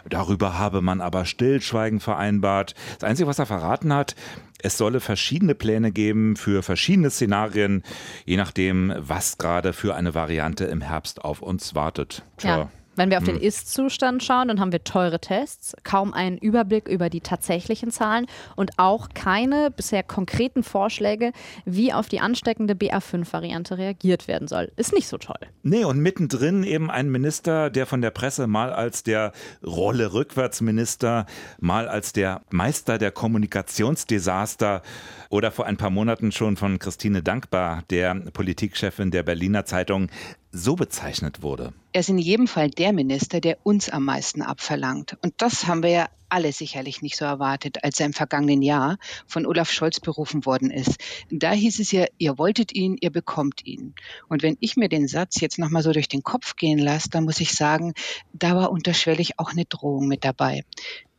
Darüber 0.09 0.57
habe 0.57 0.81
man 0.81 1.01
aber 1.01 1.25
Stillschweigen 1.25 1.99
vereinbart. 1.99 2.73
Das 2.99 3.07
Einzige, 3.07 3.27
was 3.27 3.37
er 3.37 3.45
verraten 3.45 3.93
hat, 3.93 4.15
es 4.63 4.75
solle 4.75 4.99
verschiedene 4.99 5.53
Pläne 5.53 5.91
geben 5.91 6.35
für 6.35 6.63
verschiedene 6.63 7.11
Szenarien, 7.11 7.83
je 8.25 8.37
nachdem, 8.37 8.91
was 8.97 9.37
gerade 9.37 9.73
für 9.73 9.93
eine 9.93 10.15
Variante 10.15 10.65
im 10.65 10.81
Herbst 10.81 11.23
auf 11.23 11.43
uns 11.43 11.75
wartet. 11.75 12.23
Tja. 12.37 12.57
Ja. 12.57 12.69
Wenn 12.95 13.09
wir 13.09 13.17
auf 13.17 13.23
den 13.23 13.35
hm. 13.35 13.43
Ist-Zustand 13.43 14.23
schauen, 14.23 14.47
dann 14.47 14.59
haben 14.59 14.71
wir 14.71 14.83
teure 14.83 15.19
Tests, 15.19 15.75
kaum 15.83 16.13
einen 16.13 16.37
Überblick 16.37 16.87
über 16.87 17.09
die 17.09 17.21
tatsächlichen 17.21 17.91
Zahlen 17.91 18.25
und 18.55 18.71
auch 18.77 19.09
keine 19.13 19.71
bisher 19.71 20.03
konkreten 20.03 20.63
Vorschläge, 20.63 21.31
wie 21.65 21.93
auf 21.93 22.07
die 22.07 22.19
ansteckende 22.19 22.73
BA5-Variante 22.73 23.77
reagiert 23.77 24.27
werden 24.27 24.47
soll. 24.47 24.71
Ist 24.75 24.93
nicht 24.93 25.07
so 25.07 25.17
toll. 25.17 25.39
Nee, 25.63 25.83
und 25.83 25.99
mittendrin 25.99 26.63
eben 26.63 26.89
ein 26.89 27.09
Minister, 27.09 27.69
der 27.69 27.85
von 27.85 28.01
der 28.01 28.11
Presse 28.11 28.47
mal 28.47 28.71
als 28.71 29.03
der 29.03 29.31
Rolle-Rückwärtsminister, 29.65 31.25
mal 31.59 31.87
als 31.87 32.13
der 32.13 32.41
Meister 32.49 32.97
der 32.97 33.11
Kommunikationsdesaster 33.11 34.81
oder 35.29 35.51
vor 35.51 35.65
ein 35.65 35.77
paar 35.77 35.89
Monaten 35.89 36.31
schon 36.31 36.57
von 36.57 36.79
Christine 36.79 37.23
Dankbar, 37.23 37.83
der 37.89 38.15
Politikchefin 38.15 39.11
der 39.11 39.23
Berliner 39.23 39.65
Zeitung, 39.65 40.09
so 40.55 40.75
bezeichnet 40.75 41.41
wurde. 41.41 41.73
Er 41.91 41.99
ist 41.99 42.09
in 42.09 42.17
jedem 42.17 42.47
Fall 42.47 42.69
der 42.69 42.93
Minister, 42.93 43.41
der 43.41 43.57
uns 43.63 43.89
am 43.89 44.05
meisten 44.05 44.41
abverlangt. 44.41 45.17
Und 45.21 45.33
das 45.37 45.67
haben 45.67 45.83
wir 45.83 45.89
ja 45.89 46.09
alle 46.29 46.51
sicherlich 46.51 47.01
nicht 47.01 47.17
so 47.17 47.25
erwartet, 47.25 47.83
als 47.83 47.99
er 47.99 48.07
im 48.07 48.13
vergangenen 48.13 48.61
Jahr 48.61 48.97
von 49.27 49.45
Olaf 49.45 49.69
Scholz 49.69 49.99
berufen 49.99 50.45
worden 50.45 50.71
ist. 50.71 50.97
Da 51.29 51.51
hieß 51.51 51.79
es 51.79 51.91
ja, 51.91 52.05
ihr 52.17 52.37
wolltet 52.37 52.73
ihn, 52.73 52.97
ihr 52.99 53.11
bekommt 53.11 53.65
ihn. 53.65 53.93
Und 54.27 54.43
wenn 54.43 54.57
ich 54.59 54.75
mir 54.75 54.89
den 54.89 55.07
Satz 55.07 55.39
jetzt 55.39 55.59
nochmal 55.59 55.83
so 55.83 55.91
durch 55.91 56.07
den 56.07 56.23
Kopf 56.23 56.55
gehen 56.55 56.79
lasse, 56.79 57.09
dann 57.09 57.25
muss 57.25 57.39
ich 57.41 57.53
sagen, 57.53 57.93
da 58.33 58.55
war 58.55 58.71
unterschwellig 58.71 59.39
auch 59.39 59.51
eine 59.51 59.65
Drohung 59.65 60.07
mit 60.07 60.25
dabei 60.25 60.63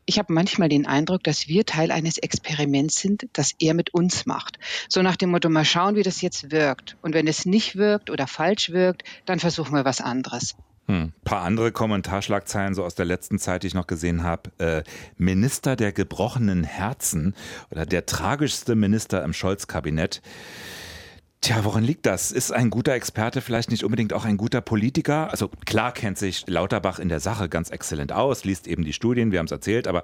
ich 0.06 0.18
habe 0.18 0.32
manchmal 0.32 0.68
den 0.68 0.86
Eindruck, 0.86 1.24
dass 1.24 1.48
wir 1.48 1.66
Teil 1.66 1.90
eines 1.90 2.18
Experiments 2.18 3.00
sind, 3.00 3.28
das 3.32 3.52
er 3.58 3.74
mit 3.74 3.92
uns 3.92 4.24
macht. 4.24 4.58
So 4.88 5.02
nach 5.02 5.16
dem 5.16 5.30
Motto, 5.30 5.48
mal 5.48 5.64
schauen, 5.64 5.96
wie 5.96 6.02
das 6.02 6.22
jetzt 6.22 6.50
wirkt. 6.52 6.96
Und 7.02 7.12
wenn 7.12 7.26
es 7.26 7.44
nicht 7.44 7.76
wirkt 7.76 8.10
oder 8.10 8.26
falsch 8.26 8.70
wirkt, 8.70 9.02
dann 9.26 9.40
versuchen 9.40 9.74
wir 9.74 9.84
was 9.84 10.00
anderes. 10.00 10.54
Hm. 10.86 11.12
Paar 11.24 11.42
andere 11.42 11.72
Kommentarschlagzeilen 11.72 12.74
so 12.74 12.84
aus 12.84 12.94
der 12.94 13.06
letzten 13.06 13.40
Zeit, 13.40 13.64
die 13.64 13.66
ich 13.66 13.74
noch 13.74 13.88
gesehen 13.88 14.22
habe. 14.22 14.50
Äh, 14.58 14.82
Minister 15.16 15.74
der 15.74 15.92
gebrochenen 15.92 16.62
Herzen 16.62 17.34
oder 17.70 17.84
der 17.84 18.06
tragischste 18.06 18.76
Minister 18.76 19.24
im 19.24 19.32
Scholz-Kabinett. 19.32 20.22
Tja, 21.42 21.64
woran 21.64 21.84
liegt 21.84 22.06
das? 22.06 22.32
Ist 22.32 22.50
ein 22.50 22.70
guter 22.70 22.94
Experte 22.94 23.40
vielleicht 23.40 23.70
nicht 23.70 23.84
unbedingt 23.84 24.12
auch 24.12 24.24
ein 24.24 24.36
guter 24.36 24.60
Politiker? 24.60 25.30
Also 25.30 25.48
klar 25.64 25.92
kennt 25.92 26.18
sich 26.18 26.44
Lauterbach 26.48 26.98
in 26.98 27.08
der 27.08 27.20
Sache 27.20 27.48
ganz 27.48 27.70
exzellent 27.70 28.10
aus, 28.10 28.44
liest 28.44 28.66
eben 28.66 28.84
die 28.84 28.92
Studien, 28.92 29.30
wir 29.30 29.38
haben 29.38 29.46
es 29.46 29.52
erzählt, 29.52 29.86
aber 29.86 30.02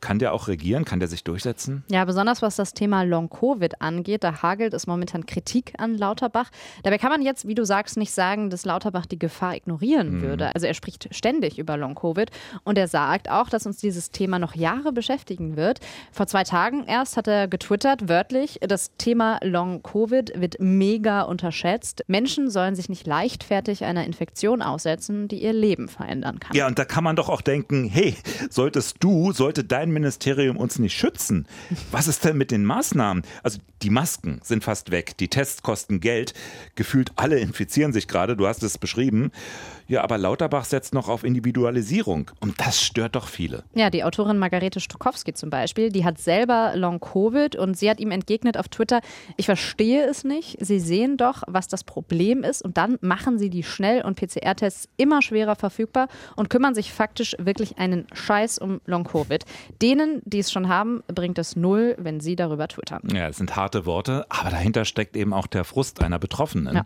kann 0.00 0.18
der 0.18 0.32
auch 0.32 0.46
regieren? 0.46 0.84
Kann 0.84 1.00
der 1.00 1.08
sich 1.08 1.24
durchsetzen? 1.24 1.82
Ja, 1.90 2.04
besonders 2.04 2.42
was 2.42 2.56
das 2.56 2.74
Thema 2.74 3.02
Long-Covid 3.02 3.80
angeht, 3.80 4.22
da 4.22 4.42
hagelt 4.42 4.74
es 4.74 4.86
momentan 4.86 5.26
Kritik 5.26 5.72
an 5.78 5.96
Lauterbach. 5.96 6.50
Dabei 6.82 6.98
kann 6.98 7.10
man 7.10 7.22
jetzt, 7.22 7.48
wie 7.48 7.54
du 7.54 7.64
sagst, 7.64 7.96
nicht 7.96 8.12
sagen, 8.12 8.50
dass 8.50 8.64
Lauterbach 8.64 9.06
die 9.06 9.18
Gefahr 9.18 9.56
ignorieren 9.56 10.18
mhm. 10.18 10.22
würde. 10.22 10.54
Also 10.54 10.66
er 10.66 10.74
spricht 10.74 11.08
ständig 11.12 11.58
über 11.58 11.76
Long-Covid 11.76 12.30
und 12.64 12.78
er 12.78 12.86
sagt 12.86 13.30
auch, 13.30 13.48
dass 13.48 13.66
uns 13.66 13.78
dieses 13.78 14.10
Thema 14.10 14.38
noch 14.38 14.54
Jahre 14.54 14.92
beschäftigen 14.92 15.56
wird. 15.56 15.80
Vor 16.12 16.26
zwei 16.26 16.44
Tagen 16.44 16.84
erst 16.86 17.16
hat 17.16 17.26
er 17.26 17.48
getwittert, 17.48 18.08
wörtlich, 18.08 18.60
das 18.60 18.92
Thema 18.98 19.40
Long-Covid 19.42 20.40
wird 20.40 20.60
mega 20.78 21.22
unterschätzt. 21.22 22.04
Menschen 22.06 22.50
sollen 22.50 22.74
sich 22.74 22.88
nicht 22.88 23.06
leichtfertig 23.06 23.84
einer 23.84 24.04
Infektion 24.04 24.62
aussetzen, 24.62 25.28
die 25.28 25.42
ihr 25.42 25.52
Leben 25.52 25.88
verändern 25.88 26.40
kann. 26.40 26.56
Ja, 26.56 26.66
und 26.66 26.78
da 26.78 26.84
kann 26.84 27.04
man 27.04 27.16
doch 27.16 27.28
auch 27.28 27.40
denken, 27.40 27.84
hey, 27.84 28.16
solltest 28.50 28.96
du, 29.00 29.32
sollte 29.32 29.64
dein 29.64 29.90
Ministerium 29.90 30.56
uns 30.56 30.78
nicht 30.78 30.96
schützen? 30.96 31.46
Was 31.90 32.08
ist 32.08 32.24
denn 32.24 32.36
mit 32.36 32.50
den 32.50 32.64
Maßnahmen? 32.64 33.24
Also 33.42 33.58
die 33.82 33.90
Masken 33.90 34.40
sind 34.42 34.64
fast 34.64 34.90
weg, 34.90 35.16
die 35.18 35.28
Tests 35.28 35.62
kosten 35.62 36.00
Geld, 36.00 36.32
gefühlt 36.74 37.12
alle 37.16 37.38
infizieren 37.38 37.92
sich 37.92 38.08
gerade, 38.08 38.36
du 38.36 38.46
hast 38.46 38.62
es 38.62 38.78
beschrieben. 38.78 39.30
Ja, 39.86 40.02
aber 40.02 40.16
Lauterbach 40.16 40.64
setzt 40.64 40.94
noch 40.94 41.08
auf 41.10 41.24
Individualisierung 41.24 42.30
und 42.40 42.58
das 42.58 42.80
stört 42.80 43.16
doch 43.16 43.28
viele. 43.28 43.64
Ja, 43.74 43.90
die 43.90 44.02
Autorin 44.02 44.38
Margarete 44.38 44.80
Stokowski 44.80 45.34
zum 45.34 45.50
Beispiel, 45.50 45.92
die 45.92 46.04
hat 46.04 46.18
selber 46.18 46.72
Long-Covid 46.74 47.56
und 47.56 47.76
sie 47.76 47.90
hat 47.90 48.00
ihm 48.00 48.10
entgegnet 48.10 48.56
auf 48.56 48.68
Twitter, 48.68 49.00
ich 49.36 49.44
verstehe 49.44 50.06
es 50.06 50.24
nicht, 50.24 50.56
Sie 50.64 50.80
sehen 50.80 51.16
doch, 51.16 51.42
was 51.46 51.68
das 51.68 51.84
Problem 51.84 52.42
ist 52.42 52.62
und 52.62 52.76
dann 52.76 52.98
machen 53.00 53.38
Sie 53.38 53.50
die 53.50 53.62
Schnell- 53.62 54.02
und 54.02 54.16
PCR-Tests 54.16 54.88
immer 54.96 55.22
schwerer 55.22 55.56
verfügbar 55.56 56.08
und 56.36 56.50
kümmern 56.50 56.74
sich 56.74 56.92
faktisch 56.92 57.36
wirklich 57.38 57.78
einen 57.78 58.06
Scheiß 58.12 58.58
um 58.58 58.80
Long-Covid. 58.86 59.44
Denen, 59.82 60.22
die 60.24 60.40
es 60.40 60.50
schon 60.50 60.68
haben, 60.68 61.02
bringt 61.08 61.38
es 61.38 61.56
null, 61.56 61.96
wenn 61.98 62.20
Sie 62.20 62.36
darüber 62.36 62.68
twittern. 62.68 63.02
Ja, 63.14 63.28
es 63.28 63.36
sind 63.36 63.56
harte 63.56 63.86
Worte, 63.86 64.26
aber 64.28 64.50
dahinter 64.50 64.84
steckt 64.84 65.16
eben 65.16 65.32
auch 65.32 65.46
der 65.46 65.64
Frust 65.64 66.02
einer 66.02 66.18
Betroffenen. 66.18 66.74
Ja. 66.74 66.84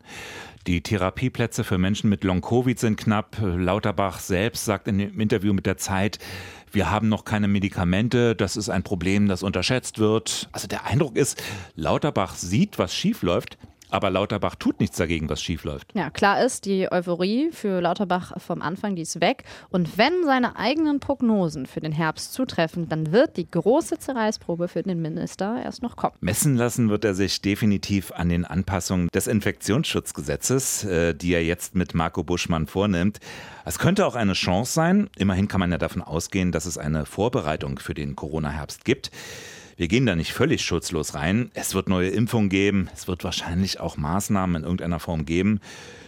Die 0.67 0.83
Therapieplätze 0.83 1.65
für 1.65 1.79
Menschen 1.79 2.11
mit 2.11 2.25
Long-Covid 2.25 2.79
sind 2.79 2.97
knapp. 2.99 3.37
Lauterbach 3.41 4.21
selbst 4.21 4.67
sagt 4.67 4.89
in 4.89 4.99
dem 4.99 5.19
Interview 5.19 5.55
mit 5.55 5.65
der 5.65 5.79
Zeit, 5.79 6.19
wir 6.73 6.91
haben 6.91 7.09
noch 7.09 7.25
keine 7.25 7.49
Medikamente, 7.49 8.37
das 8.37 8.57
ist 8.57 8.69
ein 8.69 8.83
Problem, 8.83 9.29
das 9.29 9.43
unterschätzt 9.43 9.99
wird. 9.99 10.49
Also 10.53 10.69
der 10.69 10.85
Eindruck 10.85 11.17
ist, 11.17 11.43
Lauterbach 11.75 12.35
sieht, 12.35 12.79
was 12.79 12.95
schiefläuft, 12.95 13.57
aber 13.91 14.11
Lauterbach 14.11 14.55
tut 14.55 14.81
nichts 14.81 14.97
dagegen, 14.97 15.29
was 15.29 15.43
schiefläuft. 15.43 15.93
Ja, 15.95 16.11
klar 16.11 16.45
ist, 16.45 16.67
die 16.67 16.91
Euphorie 16.91 17.51
für 17.53 17.81
Lauterbach 17.81 18.41
vom 18.41 18.63
Anfang, 18.63 18.97
die 18.97 19.03
ist 19.03 19.21
weg. 19.21 19.45
Und 19.71 19.99
wenn 19.99 20.25
seine 20.25 20.57
eigenen 20.57 21.01
Prognosen 21.01 21.67
für 21.67 21.81
den 21.81 21.93
Herbst 21.93 22.33
zutreffen, 22.33 22.89
dann 22.89 23.13
wird 23.13 23.37
die 23.37 23.51
große 23.51 23.99
Zerreißprobe 23.99 24.69
für 24.69 24.83
den 24.83 25.01
Minister 25.01 25.61
erst 25.63 25.83
noch 25.83 25.97
kommen. 25.97 26.15
Messen 26.21 26.57
lassen 26.57 26.91
wird 26.91 27.05
er 27.05 27.15
sich 27.15 27.41
definitiv 27.41 28.13
an 28.13 28.29
den 28.29 28.45
Anpassungen 28.45 29.09
des 29.15 29.27
Infektionsschutzgesetzes, 29.27 30.85
äh, 30.85 31.15
die 31.15 31.33
er 31.33 31.45
jetzt 31.45 31.75
mit 31.75 31.95
Marco 31.95 32.23
Buschmann 32.23 32.67
vornimmt. 32.67 33.21
Es 33.65 33.79
könnte 33.79 34.07
auch 34.07 34.15
eine 34.15 34.33
Chance 34.33 34.73
sein. 34.73 35.11
Immerhin 35.17 35.49
kann 35.49 35.61
man 35.61 35.71
ja 35.71 35.79
davon 35.79 36.03
ausgehen, 36.03 36.53
dass 36.53 36.67
es 36.67 36.79
eine 36.79 37.07
Vorbereitung 37.07 37.79
für 37.79 37.95
den 37.95 38.17
Corona-Herbst 38.17 38.85
gibt. 38.85 39.11
Wir 39.79 39.87
gehen 39.87 40.07
da 40.07 40.17
nicht 40.17 40.33
völlig 40.33 40.63
schutzlos 40.63 41.15
rein. 41.15 41.53
Es 41.55 41.73
wird 41.73 41.89
neue 41.89 42.09
Impfungen 42.09 42.49
geben. 42.49 42.91
Es 42.95 43.07
wird 43.07 43.23
wahrscheinlich 43.23 43.79
auch 43.79 43.97
Maßnahmen 43.97 44.57
in 44.57 44.63
irgendeiner 44.65 44.99
Form 44.99 45.25
geben. 45.25 45.61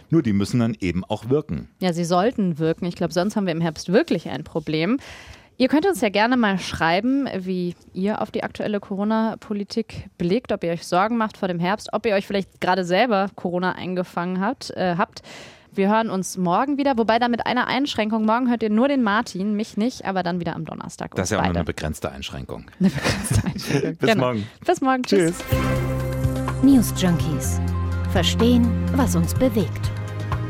Nur 0.09 0.21
die 0.21 0.33
müssen 0.33 0.59
dann 0.59 0.75
eben 0.81 1.05
auch 1.05 1.29
wirken. 1.29 1.69
Ja, 1.79 1.93
sie 1.93 2.03
sollten 2.03 2.59
wirken. 2.59 2.85
Ich 2.85 2.95
glaube, 2.95 3.13
sonst 3.13 3.37
haben 3.37 3.45
wir 3.45 3.53
im 3.53 3.61
Herbst 3.61 3.93
wirklich 3.93 4.27
ein 4.27 4.43
Problem. 4.43 4.99
Ihr 5.55 5.69
könnt 5.69 5.85
uns 5.85 6.01
ja 6.01 6.09
gerne 6.09 6.35
mal 6.35 6.59
schreiben, 6.59 7.29
wie 7.33 7.75
ihr 7.93 8.21
auf 8.21 8.29
die 8.29 8.43
aktuelle 8.43 8.81
Corona-Politik 8.81 10.09
blickt, 10.17 10.51
ob 10.51 10.65
ihr 10.65 10.71
euch 10.71 10.85
Sorgen 10.85 11.15
macht 11.15 11.37
vor 11.37 11.47
dem 11.47 11.59
Herbst, 11.59 11.93
ob 11.93 12.05
ihr 12.05 12.15
euch 12.15 12.27
vielleicht 12.27 12.59
gerade 12.59 12.83
selber 12.83 13.29
Corona 13.35 13.71
eingefangen 13.71 14.41
habt. 14.41 14.71
Äh, 14.71 14.95
habt. 14.97 15.21
Wir 15.73 15.87
hören 15.87 16.09
uns 16.09 16.37
morgen 16.37 16.77
wieder, 16.77 16.97
wobei 16.97 17.17
da 17.17 17.29
mit 17.29 17.45
einer 17.45 17.65
Einschränkung. 17.67 18.25
Morgen 18.25 18.49
hört 18.49 18.61
ihr 18.61 18.69
nur 18.69 18.89
den 18.89 19.03
Martin, 19.03 19.55
mich 19.55 19.77
nicht, 19.77 20.03
aber 20.03 20.21
dann 20.21 20.41
wieder 20.41 20.53
am 20.53 20.65
Donnerstag. 20.65 21.15
Das 21.15 21.27
ist 21.27 21.31
ja 21.31 21.37
auch 21.39 21.45
nur 21.45 21.55
eine 21.55 21.63
begrenzte 21.63 22.11
Einschränkung. 22.11 22.65
Eine 22.81 22.89
begrenzte 22.89 23.45
Einschränkung. 23.45 23.95
Bis 23.95 24.09
genau. 24.09 24.25
morgen. 24.25 24.47
Bis 24.65 24.81
morgen. 24.81 25.03
Tschüss. 25.03 25.37
Tschüss. 25.37 26.61
News 26.61 26.93
Junkies. 27.01 27.61
Verstehen, 28.11 28.69
was 28.97 29.15
uns 29.15 29.33
bewegt. 29.33 29.89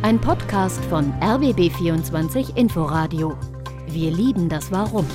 Ein 0.01 0.19
Podcast 0.19 0.83
von 0.85 1.13
RBB24 1.21 2.57
Inforadio. 2.57 3.37
Wir 3.85 4.09
lieben 4.09 4.49
das 4.49 4.71
Warum. 4.71 5.05